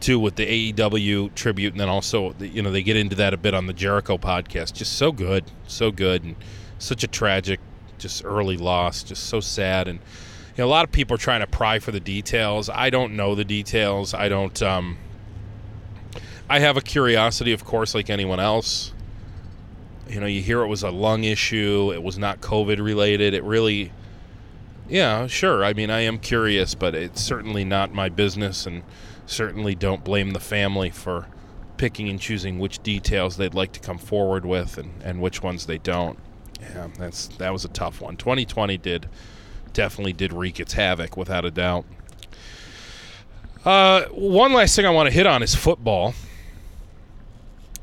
too 0.00 0.20
with 0.20 0.36
the 0.36 0.72
AEW 0.72 1.34
tribute, 1.34 1.72
and 1.72 1.80
then 1.80 1.88
also 1.88 2.34
you 2.38 2.62
know 2.62 2.70
they 2.70 2.82
get 2.82 2.96
into 2.96 3.16
that 3.16 3.32
a 3.32 3.36
bit 3.38 3.54
on 3.54 3.66
the 3.66 3.72
Jericho 3.72 4.18
podcast. 4.18 4.74
Just 4.74 4.92
so 4.98 5.10
good, 5.10 5.50
so 5.66 5.90
good, 5.90 6.22
and 6.22 6.36
such 6.78 7.02
a 7.02 7.08
tragic, 7.08 7.60
just 7.96 8.24
early 8.24 8.56
loss, 8.58 9.02
just 9.02 9.24
so 9.24 9.40
sad, 9.40 9.88
and 9.88 10.00
know 10.58 10.66
a 10.66 10.70
lot 10.70 10.84
of 10.84 10.92
people 10.92 11.14
are 11.14 11.18
trying 11.18 11.40
to 11.40 11.46
pry 11.46 11.78
for 11.78 11.92
the 11.92 12.00
details. 12.00 12.68
I 12.68 12.90
don't 12.90 13.14
know 13.16 13.34
the 13.34 13.44
details. 13.44 14.14
I 14.14 14.28
don't. 14.28 14.60
Um, 14.62 14.98
I 16.50 16.60
have 16.60 16.76
a 16.76 16.80
curiosity, 16.80 17.52
of 17.52 17.64
course, 17.64 17.94
like 17.94 18.10
anyone 18.10 18.40
else. 18.40 18.92
You 20.08 20.20
know, 20.20 20.26
you 20.26 20.40
hear 20.40 20.62
it 20.62 20.68
was 20.68 20.82
a 20.82 20.90
lung 20.90 21.24
issue. 21.24 21.92
It 21.92 22.02
was 22.02 22.18
not 22.18 22.40
COVID 22.40 22.82
related. 22.82 23.34
It 23.34 23.44
really, 23.44 23.92
yeah, 24.88 25.26
sure. 25.26 25.62
I 25.62 25.74
mean, 25.74 25.90
I 25.90 26.00
am 26.00 26.18
curious, 26.18 26.74
but 26.74 26.94
it's 26.94 27.22
certainly 27.22 27.64
not 27.64 27.92
my 27.92 28.08
business, 28.08 28.66
and 28.66 28.82
certainly 29.26 29.74
don't 29.74 30.02
blame 30.02 30.30
the 30.30 30.40
family 30.40 30.88
for 30.88 31.26
picking 31.76 32.08
and 32.08 32.18
choosing 32.18 32.58
which 32.58 32.82
details 32.82 33.36
they'd 33.36 33.54
like 33.54 33.72
to 33.72 33.80
come 33.80 33.98
forward 33.98 34.44
with 34.44 34.78
and, 34.78 35.02
and 35.02 35.20
which 35.20 35.42
ones 35.42 35.66
they 35.66 35.78
don't. 35.78 36.18
Yeah, 36.60 36.88
that's 36.98 37.28
that 37.36 37.52
was 37.52 37.64
a 37.64 37.68
tough 37.68 38.00
one. 38.00 38.16
2020 38.16 38.78
did 38.78 39.08
definitely 39.72 40.12
did 40.12 40.32
wreak 40.32 40.60
its 40.60 40.74
havoc 40.74 41.16
without 41.16 41.44
a 41.44 41.50
doubt. 41.50 41.84
Uh, 43.64 44.04
one 44.06 44.52
last 44.52 44.76
thing 44.76 44.86
I 44.86 44.90
want 44.90 45.08
to 45.08 45.12
hit 45.12 45.26
on 45.26 45.42
is 45.42 45.54
football 45.54 46.14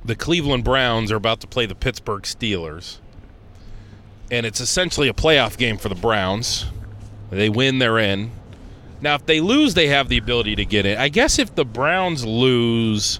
the 0.05 0.15
Cleveland 0.15 0.63
Browns 0.63 1.11
are 1.11 1.15
about 1.15 1.41
to 1.41 1.47
play 1.47 1.65
the 1.65 1.75
Pittsburgh 1.75 2.23
Steelers. 2.23 2.99
And 4.29 4.45
it's 4.45 4.59
essentially 4.59 5.07
a 5.07 5.13
playoff 5.13 5.57
game 5.57 5.77
for 5.77 5.89
the 5.89 5.95
Browns. 5.95 6.65
They 7.31 7.49
win, 7.49 7.79
they're 7.79 7.97
in. 7.97 8.31
Now, 9.01 9.15
if 9.15 9.25
they 9.25 9.41
lose, 9.41 9.73
they 9.73 9.87
have 9.87 10.09
the 10.09 10.17
ability 10.17 10.55
to 10.55 10.65
get 10.65 10.85
in. 10.85 10.97
I 10.97 11.09
guess 11.09 11.39
if 11.39 11.55
the 11.55 11.65
Browns 11.65 12.23
lose 12.23 13.19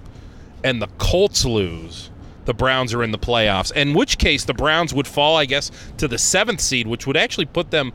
and 0.63 0.82
the 0.82 0.88
Colts 0.97 1.43
lose, 1.43 2.12
the 2.45 2.54
Browns 2.54 2.93
are 2.93 3.04
in 3.04 3.12
the 3.12 3.17
playoffs. 3.17 3.71
In 3.73 3.93
which 3.93 4.17
case, 4.17 4.45
the 4.45 4.54
Browns 4.54 4.93
would 4.93 5.08
fall, 5.08 5.36
I 5.36 5.45
guess, 5.45 5.71
to 5.97 6.08
the 6.08 6.17
seventh 6.17 6.62
seed, 6.62 6.88
which 6.88 7.08
would 7.08 7.17
actually 7.17 7.45
put 7.45 7.71
them 7.71 7.93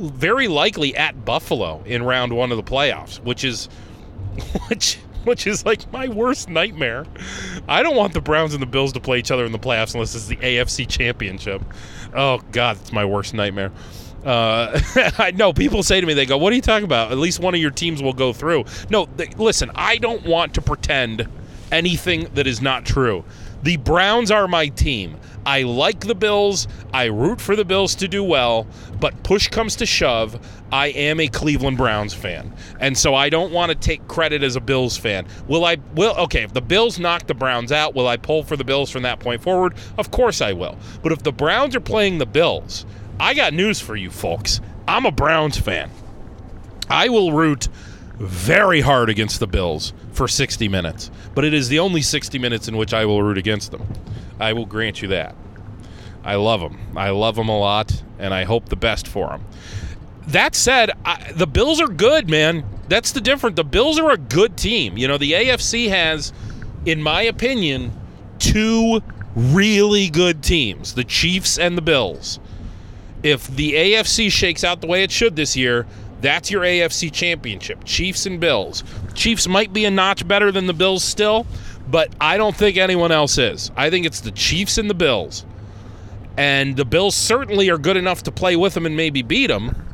very 0.00 0.48
likely 0.48 0.96
at 0.96 1.24
Buffalo 1.24 1.82
in 1.84 2.02
round 2.02 2.32
one 2.32 2.50
of 2.50 2.56
the 2.56 2.62
playoffs, 2.62 3.22
which 3.22 3.44
is 3.44 3.68
which 4.68 4.98
which 5.24 5.46
is 5.46 5.64
like 5.66 5.90
my 5.92 6.08
worst 6.08 6.48
nightmare. 6.48 7.06
I 7.68 7.82
don't 7.82 7.96
want 7.96 8.14
the 8.14 8.20
Browns 8.20 8.54
and 8.54 8.62
the 8.62 8.66
Bills 8.66 8.92
to 8.94 9.00
play 9.00 9.18
each 9.18 9.30
other 9.30 9.44
in 9.44 9.52
the 9.52 9.58
playoffs 9.58 9.94
unless 9.94 10.14
it's 10.14 10.26
the 10.26 10.36
AFC 10.36 10.88
Championship. 10.88 11.62
Oh 12.14 12.40
God, 12.52 12.78
it's 12.80 12.92
my 12.92 13.04
worst 13.04 13.34
nightmare. 13.34 13.72
Uh, 14.24 14.80
I 15.18 15.32
know 15.32 15.52
people 15.52 15.82
say 15.82 16.00
to 16.00 16.06
me, 16.06 16.14
they 16.14 16.26
go, 16.26 16.36
"What 16.38 16.52
are 16.52 16.56
you 16.56 16.62
talking 16.62 16.84
about? 16.84 17.12
At 17.12 17.18
least 17.18 17.40
one 17.40 17.54
of 17.54 17.60
your 17.60 17.70
teams 17.70 18.02
will 18.02 18.12
go 18.12 18.32
through." 18.32 18.64
No, 18.90 19.08
listen, 19.36 19.70
I 19.74 19.96
don't 19.98 20.24
want 20.24 20.54
to 20.54 20.62
pretend 20.62 21.28
anything 21.72 22.28
that 22.34 22.46
is 22.46 22.60
not 22.60 22.84
true. 22.84 23.24
The 23.62 23.76
Browns 23.76 24.30
are 24.30 24.48
my 24.48 24.68
team. 24.68 25.16
I 25.46 25.62
like 25.62 26.00
the 26.00 26.14
Bills. 26.14 26.68
I 26.92 27.04
root 27.04 27.40
for 27.40 27.56
the 27.56 27.64
Bills 27.64 27.94
to 27.96 28.08
do 28.08 28.22
well, 28.22 28.66
but 29.00 29.22
push 29.22 29.48
comes 29.48 29.76
to 29.76 29.86
shove, 29.86 30.38
I 30.72 30.88
am 30.88 31.20
a 31.20 31.28
Cleveland 31.28 31.76
Browns 31.76 32.14
fan. 32.14 32.52
And 32.78 32.96
so 32.96 33.14
I 33.14 33.28
don't 33.28 33.52
want 33.52 33.70
to 33.70 33.74
take 33.74 34.06
credit 34.06 34.42
as 34.42 34.56
a 34.56 34.60
Bills 34.60 34.96
fan. 34.96 35.26
Will 35.48 35.64
I 35.64 35.78
will 35.94 36.14
okay, 36.16 36.42
if 36.42 36.52
the 36.52 36.60
Bills 36.60 36.98
knock 36.98 37.26
the 37.26 37.34
Browns 37.34 37.72
out, 37.72 37.94
will 37.94 38.06
I 38.06 38.16
pull 38.16 38.42
for 38.42 38.56
the 38.56 38.64
Bills 38.64 38.90
from 38.90 39.02
that 39.02 39.20
point 39.20 39.42
forward? 39.42 39.74
Of 39.98 40.10
course 40.10 40.40
I 40.40 40.52
will. 40.52 40.78
But 41.02 41.12
if 41.12 41.22
the 41.22 41.32
Browns 41.32 41.74
are 41.74 41.80
playing 41.80 42.18
the 42.18 42.26
Bills, 42.26 42.84
I 43.18 43.34
got 43.34 43.54
news 43.54 43.80
for 43.80 43.96
you 43.96 44.10
folks. 44.10 44.60
I'm 44.86 45.06
a 45.06 45.12
Browns 45.12 45.58
fan. 45.58 45.90
I 46.88 47.08
will 47.08 47.32
root 47.32 47.68
very 48.20 48.82
hard 48.82 49.08
against 49.08 49.40
the 49.40 49.46
Bills 49.46 49.94
for 50.12 50.28
60 50.28 50.68
minutes, 50.68 51.10
but 51.34 51.42
it 51.42 51.54
is 51.54 51.68
the 51.68 51.78
only 51.78 52.02
60 52.02 52.38
minutes 52.38 52.68
in 52.68 52.76
which 52.76 52.92
I 52.92 53.06
will 53.06 53.22
root 53.22 53.38
against 53.38 53.70
them. 53.70 53.86
I 54.38 54.52
will 54.52 54.66
grant 54.66 55.00
you 55.00 55.08
that. 55.08 55.34
I 56.22 56.34
love 56.34 56.60
them. 56.60 56.78
I 56.96 57.10
love 57.10 57.36
them 57.36 57.48
a 57.48 57.58
lot, 57.58 58.02
and 58.18 58.34
I 58.34 58.44
hope 58.44 58.68
the 58.68 58.76
best 58.76 59.08
for 59.08 59.28
them. 59.30 59.44
That 60.28 60.54
said, 60.54 60.90
I, 61.04 61.32
the 61.32 61.46
Bills 61.46 61.80
are 61.80 61.88
good, 61.88 62.28
man. 62.28 62.64
That's 62.88 63.12
the 63.12 63.22
difference. 63.22 63.56
The 63.56 63.64
Bills 63.64 63.98
are 63.98 64.10
a 64.10 64.18
good 64.18 64.56
team. 64.58 64.98
You 64.98 65.08
know, 65.08 65.16
the 65.16 65.32
AFC 65.32 65.88
has, 65.88 66.34
in 66.84 67.02
my 67.02 67.22
opinion, 67.22 67.90
two 68.38 69.00
really 69.34 70.10
good 70.10 70.42
teams 70.42 70.94
the 70.94 71.04
Chiefs 71.04 71.58
and 71.58 71.76
the 71.76 71.82
Bills. 71.82 72.38
If 73.22 73.46
the 73.48 73.72
AFC 73.72 74.30
shakes 74.30 74.62
out 74.62 74.82
the 74.82 74.86
way 74.86 75.02
it 75.02 75.10
should 75.10 75.36
this 75.36 75.56
year, 75.56 75.86
that's 76.20 76.50
your 76.50 76.62
AFC 76.62 77.12
championship. 77.12 77.84
Chiefs 77.84 78.26
and 78.26 78.40
Bills. 78.40 78.84
Chiefs 79.14 79.46
might 79.48 79.72
be 79.72 79.84
a 79.84 79.90
notch 79.90 80.26
better 80.26 80.52
than 80.52 80.66
the 80.66 80.72
Bills 80.72 81.02
still, 81.04 81.46
but 81.88 82.14
I 82.20 82.36
don't 82.36 82.54
think 82.54 82.76
anyone 82.76 83.12
else 83.12 83.38
is. 83.38 83.70
I 83.76 83.90
think 83.90 84.06
it's 84.06 84.20
the 84.20 84.30
Chiefs 84.30 84.78
and 84.78 84.88
the 84.88 84.94
Bills. 84.94 85.44
And 86.36 86.76
the 86.76 86.84
Bills 86.84 87.14
certainly 87.14 87.68
are 87.70 87.78
good 87.78 87.96
enough 87.96 88.22
to 88.24 88.32
play 88.32 88.56
with 88.56 88.74
them 88.74 88.86
and 88.86 88.96
maybe 88.96 89.22
beat 89.22 89.48
them. 89.48 89.86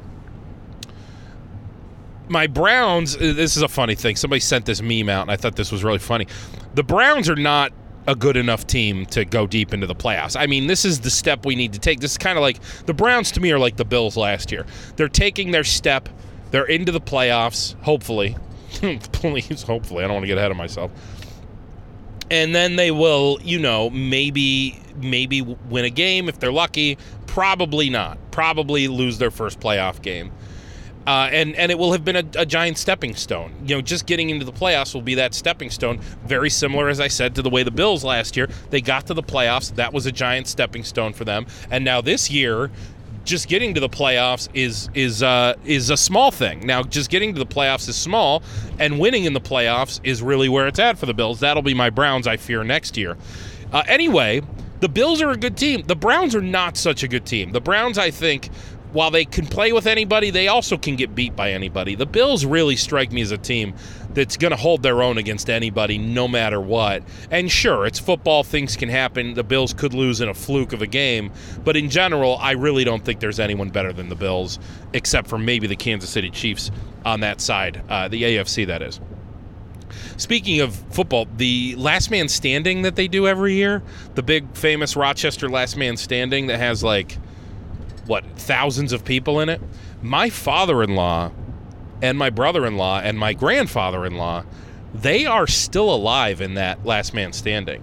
My 2.28 2.46
Browns, 2.46 3.16
this 3.16 3.56
is 3.56 3.62
a 3.62 3.68
funny 3.68 3.94
thing. 3.94 4.16
Somebody 4.16 4.40
sent 4.40 4.66
this 4.66 4.82
meme 4.82 5.08
out, 5.08 5.22
and 5.22 5.30
I 5.30 5.36
thought 5.36 5.56
this 5.56 5.70
was 5.70 5.84
really 5.84 5.98
funny. 5.98 6.26
The 6.74 6.82
Browns 6.82 7.28
are 7.30 7.36
not 7.36 7.72
a 8.06 8.14
good 8.14 8.36
enough 8.36 8.66
team 8.66 9.06
to 9.06 9.24
go 9.24 9.46
deep 9.46 9.74
into 9.74 9.86
the 9.86 9.94
playoffs. 9.94 10.36
I 10.38 10.46
mean, 10.46 10.66
this 10.66 10.84
is 10.84 11.00
the 11.00 11.10
step 11.10 11.44
we 11.44 11.56
need 11.56 11.72
to 11.72 11.78
take. 11.78 12.00
This 12.00 12.12
is 12.12 12.18
kind 12.18 12.38
of 12.38 12.42
like 12.42 12.60
the 12.86 12.94
Browns 12.94 13.30
to 13.32 13.40
me 13.40 13.50
are 13.52 13.58
like 13.58 13.76
the 13.76 13.84
Bills 13.84 14.16
last 14.16 14.52
year. 14.52 14.66
They're 14.96 15.08
taking 15.08 15.50
their 15.50 15.64
step. 15.64 16.08
They're 16.50 16.66
into 16.66 16.92
the 16.92 17.00
playoffs, 17.00 17.80
hopefully. 17.82 18.36
Please, 19.12 19.62
hopefully. 19.62 20.04
I 20.04 20.06
don't 20.06 20.14
want 20.14 20.24
to 20.24 20.28
get 20.28 20.38
ahead 20.38 20.50
of 20.50 20.56
myself 20.56 20.90
and 22.30 22.54
then 22.54 22.76
they 22.76 22.90
will, 22.90 23.38
you 23.42 23.58
know, 23.58 23.90
maybe 23.90 24.80
maybe 24.96 25.42
win 25.42 25.84
a 25.84 25.90
game 25.90 26.28
if 26.28 26.38
they're 26.38 26.52
lucky. 26.52 26.98
Probably 27.26 27.90
not. 27.90 28.18
Probably 28.30 28.88
lose 28.88 29.18
their 29.18 29.30
first 29.30 29.60
playoff 29.60 30.00
game. 30.02 30.32
Uh, 31.06 31.28
and 31.30 31.54
and 31.54 31.70
it 31.70 31.78
will 31.78 31.92
have 31.92 32.04
been 32.04 32.16
a, 32.16 32.24
a, 32.36 32.44
giant 32.44 32.76
stepping 32.76 33.14
stone. 33.14 33.54
You 33.64 33.76
know, 33.76 33.82
just 33.82 34.06
getting 34.06 34.30
into 34.30 34.44
the 34.44 34.52
playoffs 34.52 34.92
will 34.92 35.02
be 35.02 35.14
that 35.14 35.34
stepping 35.34 35.70
stone. 35.70 36.00
Very 36.24 36.50
similar, 36.50 36.88
as 36.88 36.98
I 36.98 37.06
said, 37.06 37.36
to 37.36 37.42
the 37.42 37.50
way 37.50 37.62
the 37.62 37.70
Bills 37.70 38.02
last 38.02 38.36
year 38.36 38.48
they 38.70 38.80
got 38.80 39.06
to 39.06 39.14
the 39.14 39.22
playoffs. 39.22 39.74
That 39.76 39.92
was 39.92 40.06
a 40.06 40.12
giant 40.12 40.48
stepping 40.48 40.82
stone 40.82 41.12
for 41.12 41.24
them. 41.24 41.46
And 41.70 41.84
now 41.84 42.00
this 42.00 42.28
year, 42.28 42.72
just 43.26 43.48
getting 43.48 43.74
to 43.74 43.80
the 43.80 43.88
playoffs 43.88 44.48
is 44.54 44.88
is 44.94 45.22
uh, 45.22 45.54
is 45.64 45.90
a 45.90 45.96
small 45.96 46.30
thing. 46.30 46.66
Now, 46.66 46.82
just 46.82 47.10
getting 47.10 47.34
to 47.34 47.38
the 47.38 47.46
playoffs 47.46 47.88
is 47.88 47.96
small, 47.96 48.42
and 48.78 48.98
winning 48.98 49.24
in 49.24 49.32
the 49.32 49.40
playoffs 49.40 50.00
is 50.02 50.22
really 50.22 50.48
where 50.48 50.66
it's 50.66 50.78
at 50.78 50.98
for 50.98 51.06
the 51.06 51.14
Bills. 51.14 51.40
That'll 51.40 51.62
be 51.62 51.74
my 51.74 51.90
Browns, 51.90 52.26
I 52.26 52.36
fear, 52.36 52.64
next 52.64 52.96
year. 52.96 53.16
Uh, 53.72 53.82
anyway, 53.86 54.42
the 54.80 54.88
Bills 54.88 55.20
are 55.20 55.30
a 55.30 55.36
good 55.36 55.56
team. 55.56 55.82
The 55.82 55.96
Browns 55.96 56.34
are 56.34 56.42
not 56.42 56.76
such 56.76 57.02
a 57.02 57.08
good 57.08 57.26
team. 57.26 57.52
The 57.52 57.60
Browns, 57.60 57.98
I 57.98 58.10
think, 58.10 58.50
while 58.96 59.10
they 59.10 59.26
can 59.26 59.46
play 59.46 59.74
with 59.74 59.86
anybody, 59.86 60.30
they 60.30 60.48
also 60.48 60.78
can 60.78 60.96
get 60.96 61.14
beat 61.14 61.36
by 61.36 61.52
anybody. 61.52 61.94
The 61.94 62.06
Bills 62.06 62.46
really 62.46 62.76
strike 62.76 63.12
me 63.12 63.20
as 63.20 63.30
a 63.30 63.36
team 63.36 63.74
that's 64.14 64.38
going 64.38 64.52
to 64.52 64.56
hold 64.56 64.82
their 64.82 65.02
own 65.02 65.18
against 65.18 65.50
anybody 65.50 65.98
no 65.98 66.26
matter 66.26 66.58
what. 66.58 67.02
And 67.30 67.52
sure, 67.52 67.84
it's 67.84 67.98
football, 67.98 68.42
things 68.42 68.74
can 68.74 68.88
happen. 68.88 69.34
The 69.34 69.44
Bills 69.44 69.74
could 69.74 69.92
lose 69.92 70.22
in 70.22 70.30
a 70.30 70.34
fluke 70.34 70.72
of 70.72 70.80
a 70.80 70.86
game, 70.86 71.30
but 71.62 71.76
in 71.76 71.90
general, 71.90 72.38
I 72.38 72.52
really 72.52 72.84
don't 72.84 73.04
think 73.04 73.20
there's 73.20 73.38
anyone 73.38 73.68
better 73.68 73.92
than 73.92 74.08
the 74.08 74.14
Bills, 74.14 74.58
except 74.94 75.28
for 75.28 75.36
maybe 75.36 75.66
the 75.66 75.76
Kansas 75.76 76.08
City 76.08 76.30
Chiefs 76.30 76.70
on 77.04 77.20
that 77.20 77.42
side, 77.42 77.82
uh, 77.90 78.08
the 78.08 78.22
AFC, 78.22 78.66
that 78.66 78.80
is. 78.80 78.98
Speaking 80.16 80.60
of 80.60 80.74
football, 80.74 81.28
the 81.36 81.74
last 81.76 82.10
man 82.10 82.28
standing 82.28 82.80
that 82.80 82.96
they 82.96 83.08
do 83.08 83.26
every 83.26 83.52
year, 83.56 83.82
the 84.14 84.22
big 84.22 84.56
famous 84.56 84.96
Rochester 84.96 85.50
last 85.50 85.76
man 85.76 85.98
standing 85.98 86.46
that 86.46 86.58
has 86.58 86.82
like 86.82 87.18
what 88.06 88.24
thousands 88.36 88.92
of 88.92 89.04
people 89.04 89.40
in 89.40 89.48
it. 89.48 89.60
My 90.02 90.30
father-in-law 90.30 91.32
and 92.02 92.18
my 92.18 92.30
brother-in-law 92.30 93.00
and 93.00 93.18
my 93.18 93.32
grandfather-in-law, 93.32 94.44
they 94.94 95.26
are 95.26 95.46
still 95.46 95.92
alive 95.92 96.40
in 96.40 96.54
that 96.54 96.84
last 96.84 97.14
man 97.14 97.32
standing. 97.32 97.82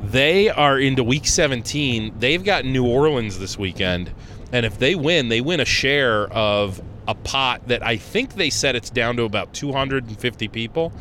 They 0.00 0.50
are 0.50 0.78
into 0.78 1.02
week 1.02 1.26
17. 1.26 2.18
They've 2.18 2.44
got 2.44 2.64
New 2.64 2.86
Orleans 2.86 3.38
this 3.38 3.58
weekend, 3.58 4.12
and 4.52 4.66
if 4.66 4.78
they 4.78 4.94
win, 4.94 5.28
they 5.28 5.40
win 5.40 5.60
a 5.60 5.64
share 5.64 6.30
of 6.32 6.82
a 7.08 7.14
pot 7.14 7.66
that 7.68 7.82
I 7.82 7.96
think 7.96 8.34
they 8.34 8.50
said 8.50 8.76
it's 8.76 8.90
down 8.90 9.16
to 9.16 9.24
about 9.24 9.52
250 9.54 10.48
people, 10.48 10.92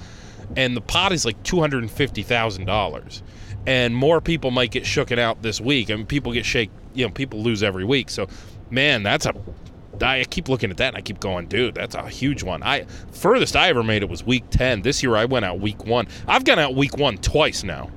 and 0.56 0.76
the 0.76 0.82
pot 0.82 1.12
is 1.12 1.26
like 1.26 1.42
$250,000. 1.44 3.22
And 3.66 3.96
more 3.96 4.20
people 4.20 4.52
might 4.52 4.72
get 4.72 4.84
shooken 4.84 5.18
out 5.18 5.42
this 5.42 5.62
week. 5.62 5.90
I 5.90 5.96
mean, 5.96 6.06
people 6.06 6.34
get 6.34 6.46
shake, 6.46 6.70
you 6.94 7.06
know, 7.06 7.12
people 7.12 7.42
lose 7.42 7.64
every 7.64 7.86
week. 7.86 8.10
So, 8.10 8.28
man, 8.70 9.04
that's 9.04 9.26
a 9.26 9.34
I 10.02 10.24
keep 10.24 10.50
looking 10.50 10.72
at 10.72 10.78
that 10.78 10.90
and 10.90 10.98
I 10.98 11.02
keep 11.02 11.20
going, 11.20 11.48
dude, 11.48 11.76
that's 11.76 11.96
a 11.96 12.10
huge 12.10 12.44
one. 12.44 12.64
I 12.64 12.86
furthest 13.12 13.56
I 13.56 13.70
ever 13.70 13.84
made 13.84 14.02
it 14.02 14.10
was 14.10 14.24
week 14.24 14.44
10. 14.50 14.82
This 14.82 15.04
year 15.04 15.16
I 15.16 15.26
went 15.26 15.46
out 15.46 15.60
week 15.60 15.86
1. 15.86 16.08
I've 16.28 16.44
gone 16.44 16.60
out 16.60 16.76
week 16.76 16.98
1 16.98 17.20
twice 17.20 17.64
now. 17.64 17.90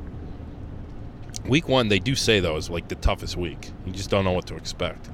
Week 1.46 1.68
1 1.68 1.88
they 1.88 1.98
do 1.98 2.14
say 2.14 2.40
though 2.40 2.56
is 2.56 2.68
like 2.68 2.88
the 2.88 2.96
toughest 2.96 3.36
week. 3.36 3.70
You 3.86 3.92
just 3.92 4.10
don't 4.10 4.24
know 4.24 4.32
what 4.32 4.46
to 4.48 4.56
expect 4.56 5.08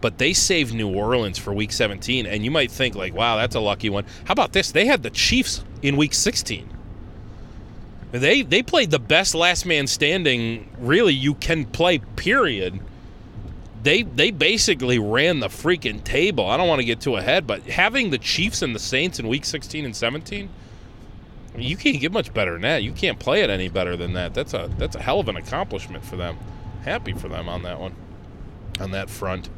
but 0.00 0.18
they 0.18 0.32
saved 0.32 0.74
New 0.74 0.88
Orleans 0.94 1.38
for 1.38 1.52
week 1.52 1.72
17 1.72 2.26
and 2.26 2.44
you 2.44 2.50
might 2.50 2.70
think 2.70 2.94
like 2.94 3.14
wow 3.14 3.36
that's 3.36 3.54
a 3.54 3.60
lucky 3.60 3.90
one 3.90 4.04
how 4.24 4.32
about 4.32 4.52
this 4.52 4.72
they 4.72 4.86
had 4.86 5.02
the 5.02 5.10
Chiefs 5.10 5.64
in 5.82 5.96
week 5.96 6.14
16 6.14 6.68
they 8.10 8.42
they 8.42 8.62
played 8.62 8.90
the 8.90 8.98
best 8.98 9.34
last 9.34 9.64
man 9.64 9.86
standing 9.86 10.68
really 10.78 11.14
you 11.14 11.34
can 11.34 11.64
play 11.64 11.98
period. 12.16 12.80
They 13.82 14.02
they 14.02 14.30
basically 14.30 14.98
ran 14.98 15.40
the 15.40 15.48
freaking 15.48 16.02
table. 16.02 16.46
I 16.46 16.56
don't 16.56 16.68
want 16.68 16.80
to 16.80 16.86
get 16.86 17.00
too 17.00 17.16
ahead 17.16 17.46
but 17.46 17.62
having 17.62 18.10
the 18.10 18.18
Chiefs 18.18 18.62
and 18.62 18.74
the 18.74 18.80
Saints 18.80 19.18
in 19.18 19.28
week 19.28 19.44
16 19.44 19.84
and 19.84 19.94
17 19.94 20.48
you 21.56 21.76
can't 21.76 22.00
get 22.00 22.12
much 22.12 22.32
better 22.32 22.52
than 22.52 22.62
that. 22.62 22.82
You 22.82 22.92
can't 22.92 23.18
play 23.18 23.42
it 23.42 23.50
any 23.50 23.68
better 23.68 23.96
than 23.96 24.12
that. 24.14 24.34
That's 24.34 24.54
a 24.54 24.70
that's 24.78 24.96
a 24.96 25.02
hell 25.02 25.20
of 25.20 25.28
an 25.28 25.36
accomplishment 25.36 26.04
for 26.04 26.16
them. 26.16 26.38
Happy 26.84 27.12
for 27.12 27.28
them 27.28 27.48
on 27.48 27.62
that 27.62 27.80
one 27.80 27.94
on 28.80 28.90
that 28.92 29.10
front. 29.10 29.48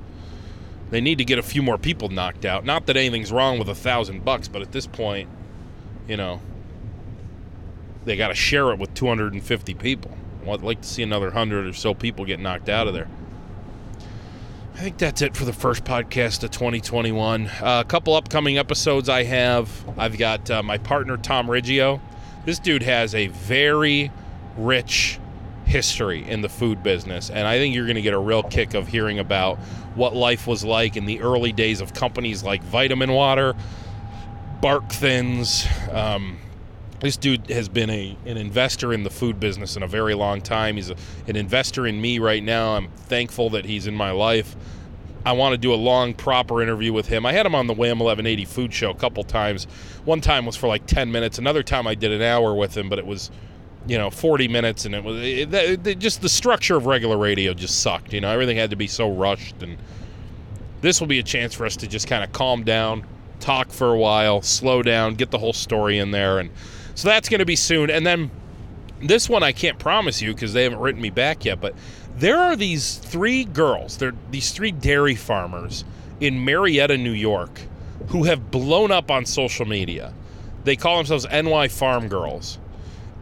They 0.90 1.00
need 1.00 1.18
to 1.18 1.24
get 1.24 1.38
a 1.38 1.42
few 1.42 1.62
more 1.62 1.78
people 1.78 2.08
knocked 2.08 2.44
out. 2.44 2.64
Not 2.64 2.86
that 2.86 2.96
anything's 2.96 3.32
wrong 3.32 3.58
with 3.58 3.68
a 3.68 3.74
thousand 3.74 4.24
bucks, 4.24 4.48
but 4.48 4.60
at 4.60 4.72
this 4.72 4.86
point, 4.86 5.28
you 6.06 6.16
know, 6.16 6.40
they 8.04 8.16
got 8.16 8.28
to 8.28 8.34
share 8.34 8.70
it 8.70 8.78
with 8.78 8.94
250 8.94 9.74
people. 9.74 10.16
I'd 10.48 10.62
like 10.62 10.80
to 10.80 10.88
see 10.88 11.02
another 11.02 11.30
hundred 11.30 11.66
or 11.66 11.72
so 11.72 11.94
people 11.94 12.24
get 12.24 12.40
knocked 12.40 12.68
out 12.68 12.88
of 12.88 12.94
there. 12.94 13.08
I 14.74 14.78
think 14.78 14.98
that's 14.98 15.22
it 15.22 15.36
for 15.36 15.44
the 15.44 15.52
first 15.52 15.84
podcast 15.84 16.42
of 16.42 16.50
2021. 16.50 17.46
Uh, 17.46 17.82
a 17.84 17.84
couple 17.84 18.14
upcoming 18.14 18.58
episodes 18.58 19.08
I 19.08 19.22
have. 19.22 19.70
I've 19.98 20.18
got 20.18 20.50
uh, 20.50 20.62
my 20.62 20.78
partner 20.78 21.16
Tom 21.16 21.46
Riggio. 21.46 22.00
This 22.44 22.58
dude 22.58 22.82
has 22.82 23.14
a 23.14 23.28
very 23.28 24.10
rich 24.56 25.20
history 25.66 26.28
in 26.28 26.40
the 26.40 26.48
food 26.48 26.82
business. 26.82 27.30
And 27.30 27.46
I 27.46 27.58
think 27.58 27.74
you're 27.74 27.86
going 27.86 27.96
to 27.96 28.02
get 28.02 28.14
a 28.14 28.18
real 28.18 28.42
kick 28.42 28.74
of 28.74 28.88
hearing 28.88 29.18
about 29.18 29.58
what 29.94 30.16
life 30.16 30.46
was 30.46 30.64
like 30.64 30.96
in 30.96 31.06
the 31.06 31.20
early 31.20 31.52
days 31.52 31.80
of 31.80 31.94
companies 31.94 32.42
like 32.42 32.62
Vitamin 32.64 33.12
Water, 33.12 33.54
Bark 34.60 34.88
Thins. 34.90 35.66
Um, 35.90 36.38
this 37.02 37.16
dude 37.16 37.50
has 37.50 37.68
been 37.68 37.90
a, 37.90 38.16
an 38.26 38.36
investor 38.36 38.92
in 38.92 39.02
the 39.02 39.10
food 39.10 39.40
business 39.40 39.76
in 39.76 39.82
a 39.82 39.88
very 39.88 40.14
long 40.14 40.40
time. 40.40 40.76
He's 40.76 40.88
a, 40.88 40.96
an 41.26 41.34
investor 41.34 41.84
in 41.84 42.00
me 42.00 42.20
right 42.20 42.42
now. 42.42 42.76
I'm 42.76 42.88
thankful 42.90 43.50
that 43.50 43.64
he's 43.64 43.88
in 43.88 43.94
my 43.94 44.12
life. 44.12 44.54
I 45.26 45.32
want 45.32 45.52
to 45.52 45.58
do 45.58 45.74
a 45.74 45.76
long, 45.76 46.14
proper 46.14 46.62
interview 46.62 46.92
with 46.92 47.08
him. 47.08 47.26
I 47.26 47.32
had 47.32 47.44
him 47.44 47.56
on 47.56 47.66
the 47.66 47.74
Wham 47.74 47.98
1180 47.98 48.44
Food 48.44 48.72
Show 48.72 48.90
a 48.90 48.94
couple 48.94 49.24
times. 49.24 49.64
One 50.04 50.20
time 50.20 50.46
was 50.46 50.54
for 50.54 50.68
like 50.68 50.86
10 50.86 51.10
minutes. 51.10 51.38
Another 51.38 51.64
time 51.64 51.88
I 51.88 51.96
did 51.96 52.12
an 52.12 52.22
hour 52.22 52.54
with 52.54 52.76
him, 52.76 52.88
but 52.88 53.00
it 53.00 53.06
was 53.06 53.32
you 53.88 53.98
know 53.98 54.10
40 54.10 54.46
minutes 54.46 54.84
and 54.84 54.94
it 54.94 55.02
was 55.02 55.16
it, 55.20 55.52
it, 55.52 55.98
just 55.98 56.22
the 56.22 56.28
structure 56.28 56.76
of 56.76 56.86
regular 56.86 57.18
radio 57.18 57.52
just 57.52 57.82
sucked 57.82 58.12
you 58.12 58.20
know 58.20 58.30
everything 58.30 58.56
had 58.56 58.70
to 58.70 58.76
be 58.76 58.86
so 58.86 59.10
rushed 59.10 59.60
and 59.60 59.76
this 60.82 61.00
will 61.00 61.08
be 61.08 61.18
a 61.18 61.22
chance 61.24 61.52
for 61.52 61.66
us 61.66 61.74
to 61.78 61.88
just 61.88 62.06
kind 62.06 62.22
of 62.22 62.30
calm 62.30 62.62
down 62.62 63.04
talk 63.40 63.72
for 63.72 63.92
a 63.92 63.98
while 63.98 64.40
slow 64.40 64.82
down 64.82 65.16
get 65.16 65.32
the 65.32 65.38
whole 65.38 65.52
story 65.52 65.98
in 65.98 66.12
there 66.12 66.38
and 66.38 66.48
so 66.94 67.08
that's 67.08 67.28
going 67.28 67.40
to 67.40 67.46
be 67.46 67.56
soon. 67.56 67.90
And 67.90 68.06
then 68.06 68.30
this 69.04 69.28
one 69.28 69.42
i 69.42 69.50
can't 69.50 69.80
promise 69.80 70.22
you 70.22 70.32
because 70.32 70.52
they 70.52 70.62
haven't 70.62 70.78
written 70.78 71.02
me 71.02 71.10
back 71.10 71.44
yet 71.44 71.60
but 71.60 71.74
there 72.18 72.38
are 72.38 72.54
these 72.54 72.98
three 72.98 73.44
girls 73.44 73.96
they're 73.96 74.14
these 74.30 74.52
three 74.52 74.70
dairy 74.70 75.16
farmers 75.16 75.84
in 76.20 76.44
marietta 76.44 76.96
new 76.96 77.10
york 77.10 77.62
who 78.08 78.24
have 78.24 78.50
blown 78.50 78.90
up 78.90 79.10
on 79.10 79.24
social 79.26 79.66
media. 79.66 80.12
They 80.64 80.76
call 80.76 80.96
themselves 80.98 81.26
ny 81.30 81.68
farm 81.68 82.08
girls. 82.08 82.58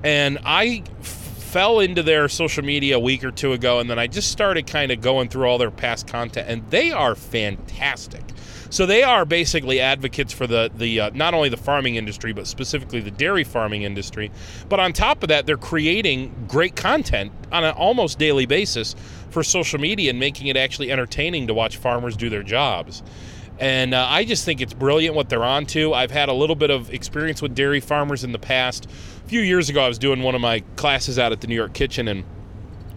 And 0.03 0.39
I 0.45 0.83
f- 1.01 1.07
fell 1.07 1.81
into 1.81 2.03
their 2.03 2.29
social 2.29 2.65
media 2.65 2.97
a 2.97 3.01
week 3.01 3.25
or 3.25 3.31
two 3.31 3.53
ago, 3.53 3.81
and 3.81 3.91
then 3.91 3.99
I 3.99 4.07
just 4.07 4.31
started 4.31 4.67
kind 4.67 4.91
of 4.91 5.01
going 5.01 5.29
through 5.29 5.47
all 5.47 5.59
their 5.59 5.71
past 5.71 6.07
content, 6.07 6.49
and 6.49 6.69
they 6.71 6.91
are 6.93 7.15
fantastic. 7.15 8.23
So 8.71 8.87
they 8.87 9.03
are 9.03 9.25
basically 9.25 9.81
advocates 9.81 10.33
for 10.33 10.47
the 10.47 10.71
the 10.75 11.01
uh, 11.01 11.11
not 11.13 11.35
only 11.35 11.49
the 11.49 11.57
farming 11.57 11.97
industry 11.97 12.33
but 12.33 12.47
specifically 12.47 13.01
the 13.01 13.11
dairy 13.11 13.45
farming 13.45 13.83
industry. 13.83 14.31
But 14.69 14.79
on 14.79 14.93
top 14.93 15.23
of 15.25 15.29
that, 15.29 15.45
they're 15.45 15.57
creating 15.57 16.47
great 16.49 16.77
content 16.77 17.33
on 17.51 17.65
an 17.65 17.75
almost 17.75 18.19
daily 18.19 18.47
basis 18.47 18.95
for 19.31 19.43
social 19.43 19.81
media 19.81 20.11
and 20.11 20.21
making 20.21 20.47
it 20.47 20.57
actually 20.57 20.93
entertaining 20.93 21.49
to 21.49 21.55
watch 21.55 21.79
farmers 21.79 22.17
do 22.17 22.31
their 22.31 22.45
jobs. 22.45 23.03
And 23.59 23.93
uh, 23.93 24.07
I 24.09 24.25
just 24.25 24.45
think 24.47 24.63
it's 24.63 24.73
brilliant 24.73 25.15
what 25.15 25.29
they're 25.29 25.45
on 25.45 25.67
to. 25.67 25.93
I've 25.93 26.11
had 26.11 26.31
a 26.31 26.33
little 26.33 26.57
bit 26.57 26.71
of 26.71 26.91
experience 26.95 27.43
with 27.43 27.55
dairy 27.55 27.81
farmers 27.81 28.25
in 28.25 28.33
the 28.33 28.39
past 28.39 28.87
A 28.87 29.29
few 29.29 29.43
years 29.43 29.69
ago, 29.69 29.83
I 29.83 29.89
was 29.89 29.99
doing 29.99 30.23
one 30.23 30.35
of 30.35 30.41
my 30.41 30.61
classes 30.77 31.19
out 31.19 31.33
at 31.33 31.41
the 31.43 31.47
New 31.47 31.57
York 31.57 31.75
Kitchen, 31.75 32.09
and 32.09 32.25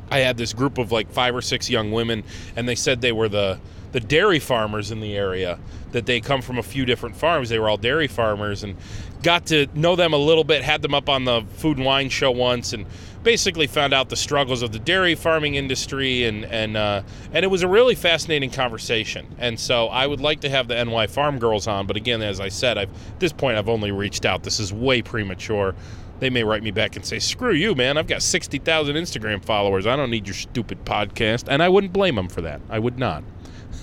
I 0.10 0.20
had 0.20 0.38
this 0.38 0.54
group 0.54 0.78
of 0.78 0.92
like 0.92 1.12
five 1.12 1.36
or 1.36 1.42
six 1.42 1.70
young 1.70 1.92
women, 1.92 2.24
and 2.56 2.70
they 2.70 2.76
said 2.76 3.02
they 3.02 3.12
were 3.12 3.28
the 3.28 3.60
the 3.94 4.00
dairy 4.00 4.40
farmers 4.40 4.92
in 4.92 5.00
the 5.00 5.16
area. 5.16 5.58
That 5.94 6.08
they 6.08 6.20
come 6.20 6.42
from 6.42 6.58
a 6.58 6.64
few 6.64 6.86
different 6.86 7.16
farms. 7.16 7.50
They 7.50 7.60
were 7.60 7.70
all 7.70 7.78
dairy 7.78 8.08
farmers, 8.08 8.64
and 8.64 8.76
got 9.22 9.46
to 9.48 9.68
know 9.76 9.96
them 9.96 10.12
a 10.12 10.18
little 10.18 10.44
bit. 10.44 10.64
Had 10.64 10.82
them 10.82 10.94
up 10.94 11.08
on 11.08 11.24
the 11.24 11.46
Food 11.58 11.78
and 11.78 11.86
Wine 11.86 12.10
show 12.10 12.32
once, 12.32 12.74
and 12.74 12.88
basically 13.24 13.68
found 13.68 13.94
out 13.94 14.10
the 14.10 14.16
struggles 14.16 14.62
of 14.62 14.72
the 14.72 14.80
dairy 14.80 15.16
farming 15.16 15.56
industry, 15.56 16.26
and 16.26 16.46
and 16.46 16.76
uh, 16.76 17.04
and 17.32 17.46
it 17.46 17.48
was 17.48 17.62
a 17.62 17.68
really 17.68 17.96
fascinating 17.96 18.50
conversation. 18.50 19.28
And 19.38 19.60
so 19.60 19.88
I 19.88 20.08
would 20.08 20.20
like 20.20 20.42
to 20.42 20.50
have 20.50 20.68
the 20.68 20.84
NY 20.84 21.08
Farm 21.08 21.40
Girls 21.40 21.68
on, 21.68 21.88
but 21.88 21.96
again, 21.96 22.22
as 22.22 22.40
I 22.40 22.50
said, 22.50 22.78
I've 22.78 22.90
at 22.90 23.20
this 23.20 23.34
point 23.34 23.58
I've 23.58 23.70
only 23.70 23.92
reached 23.92 24.26
out. 24.26 24.44
This 24.44 24.60
is 24.60 24.74
way 24.74 25.02
premature. 25.02 25.76
They 26.20 26.30
may 26.30 26.44
write 26.44 26.64
me 26.64 26.72
back 26.72 26.96
and 26.96 27.06
say, 27.06 27.20
"Screw 27.20 27.54
you, 27.54 27.76
man! 27.76 27.98
I've 27.98 28.08
got 28.08 28.22
sixty 28.22 28.58
thousand 28.58 28.96
Instagram 28.96 29.44
followers. 29.44 29.88
I 29.88 29.96
don't 29.96 30.10
need 30.10 30.28
your 30.28 30.36
stupid 30.36 30.86
podcast." 30.86 31.46
And 31.48 31.62
I 31.62 31.70
wouldn't 31.70 31.94
blame 31.94 32.16
them 32.16 32.30
for 32.30 32.42
that. 32.42 32.62
I 32.70 32.80
would 32.80 32.98
not. 32.98 33.24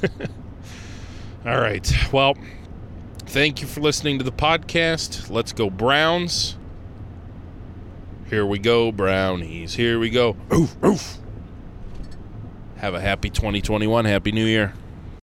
All 1.47 1.61
right. 1.61 1.91
Well, 2.13 2.37
thank 3.27 3.61
you 3.61 3.67
for 3.67 3.81
listening 3.81 4.19
to 4.19 4.25
the 4.25 4.33
podcast. 4.33 5.31
Let's 5.31 5.53
go 5.53 5.71
Browns. 5.71 6.57
Here 8.29 8.47
we 8.47 8.59
go, 8.59 8.93
Brownies. 8.93 9.75
Here 9.75 9.99
we 9.99 10.11
go. 10.11 10.37
Oof, 10.53 10.77
oof. 10.85 11.19
Have 12.77 12.95
a 12.95 13.01
happy 13.01 13.29
2021. 13.31 14.05
Happy 14.05 14.33
New 14.33 14.45
Year. 14.45 14.73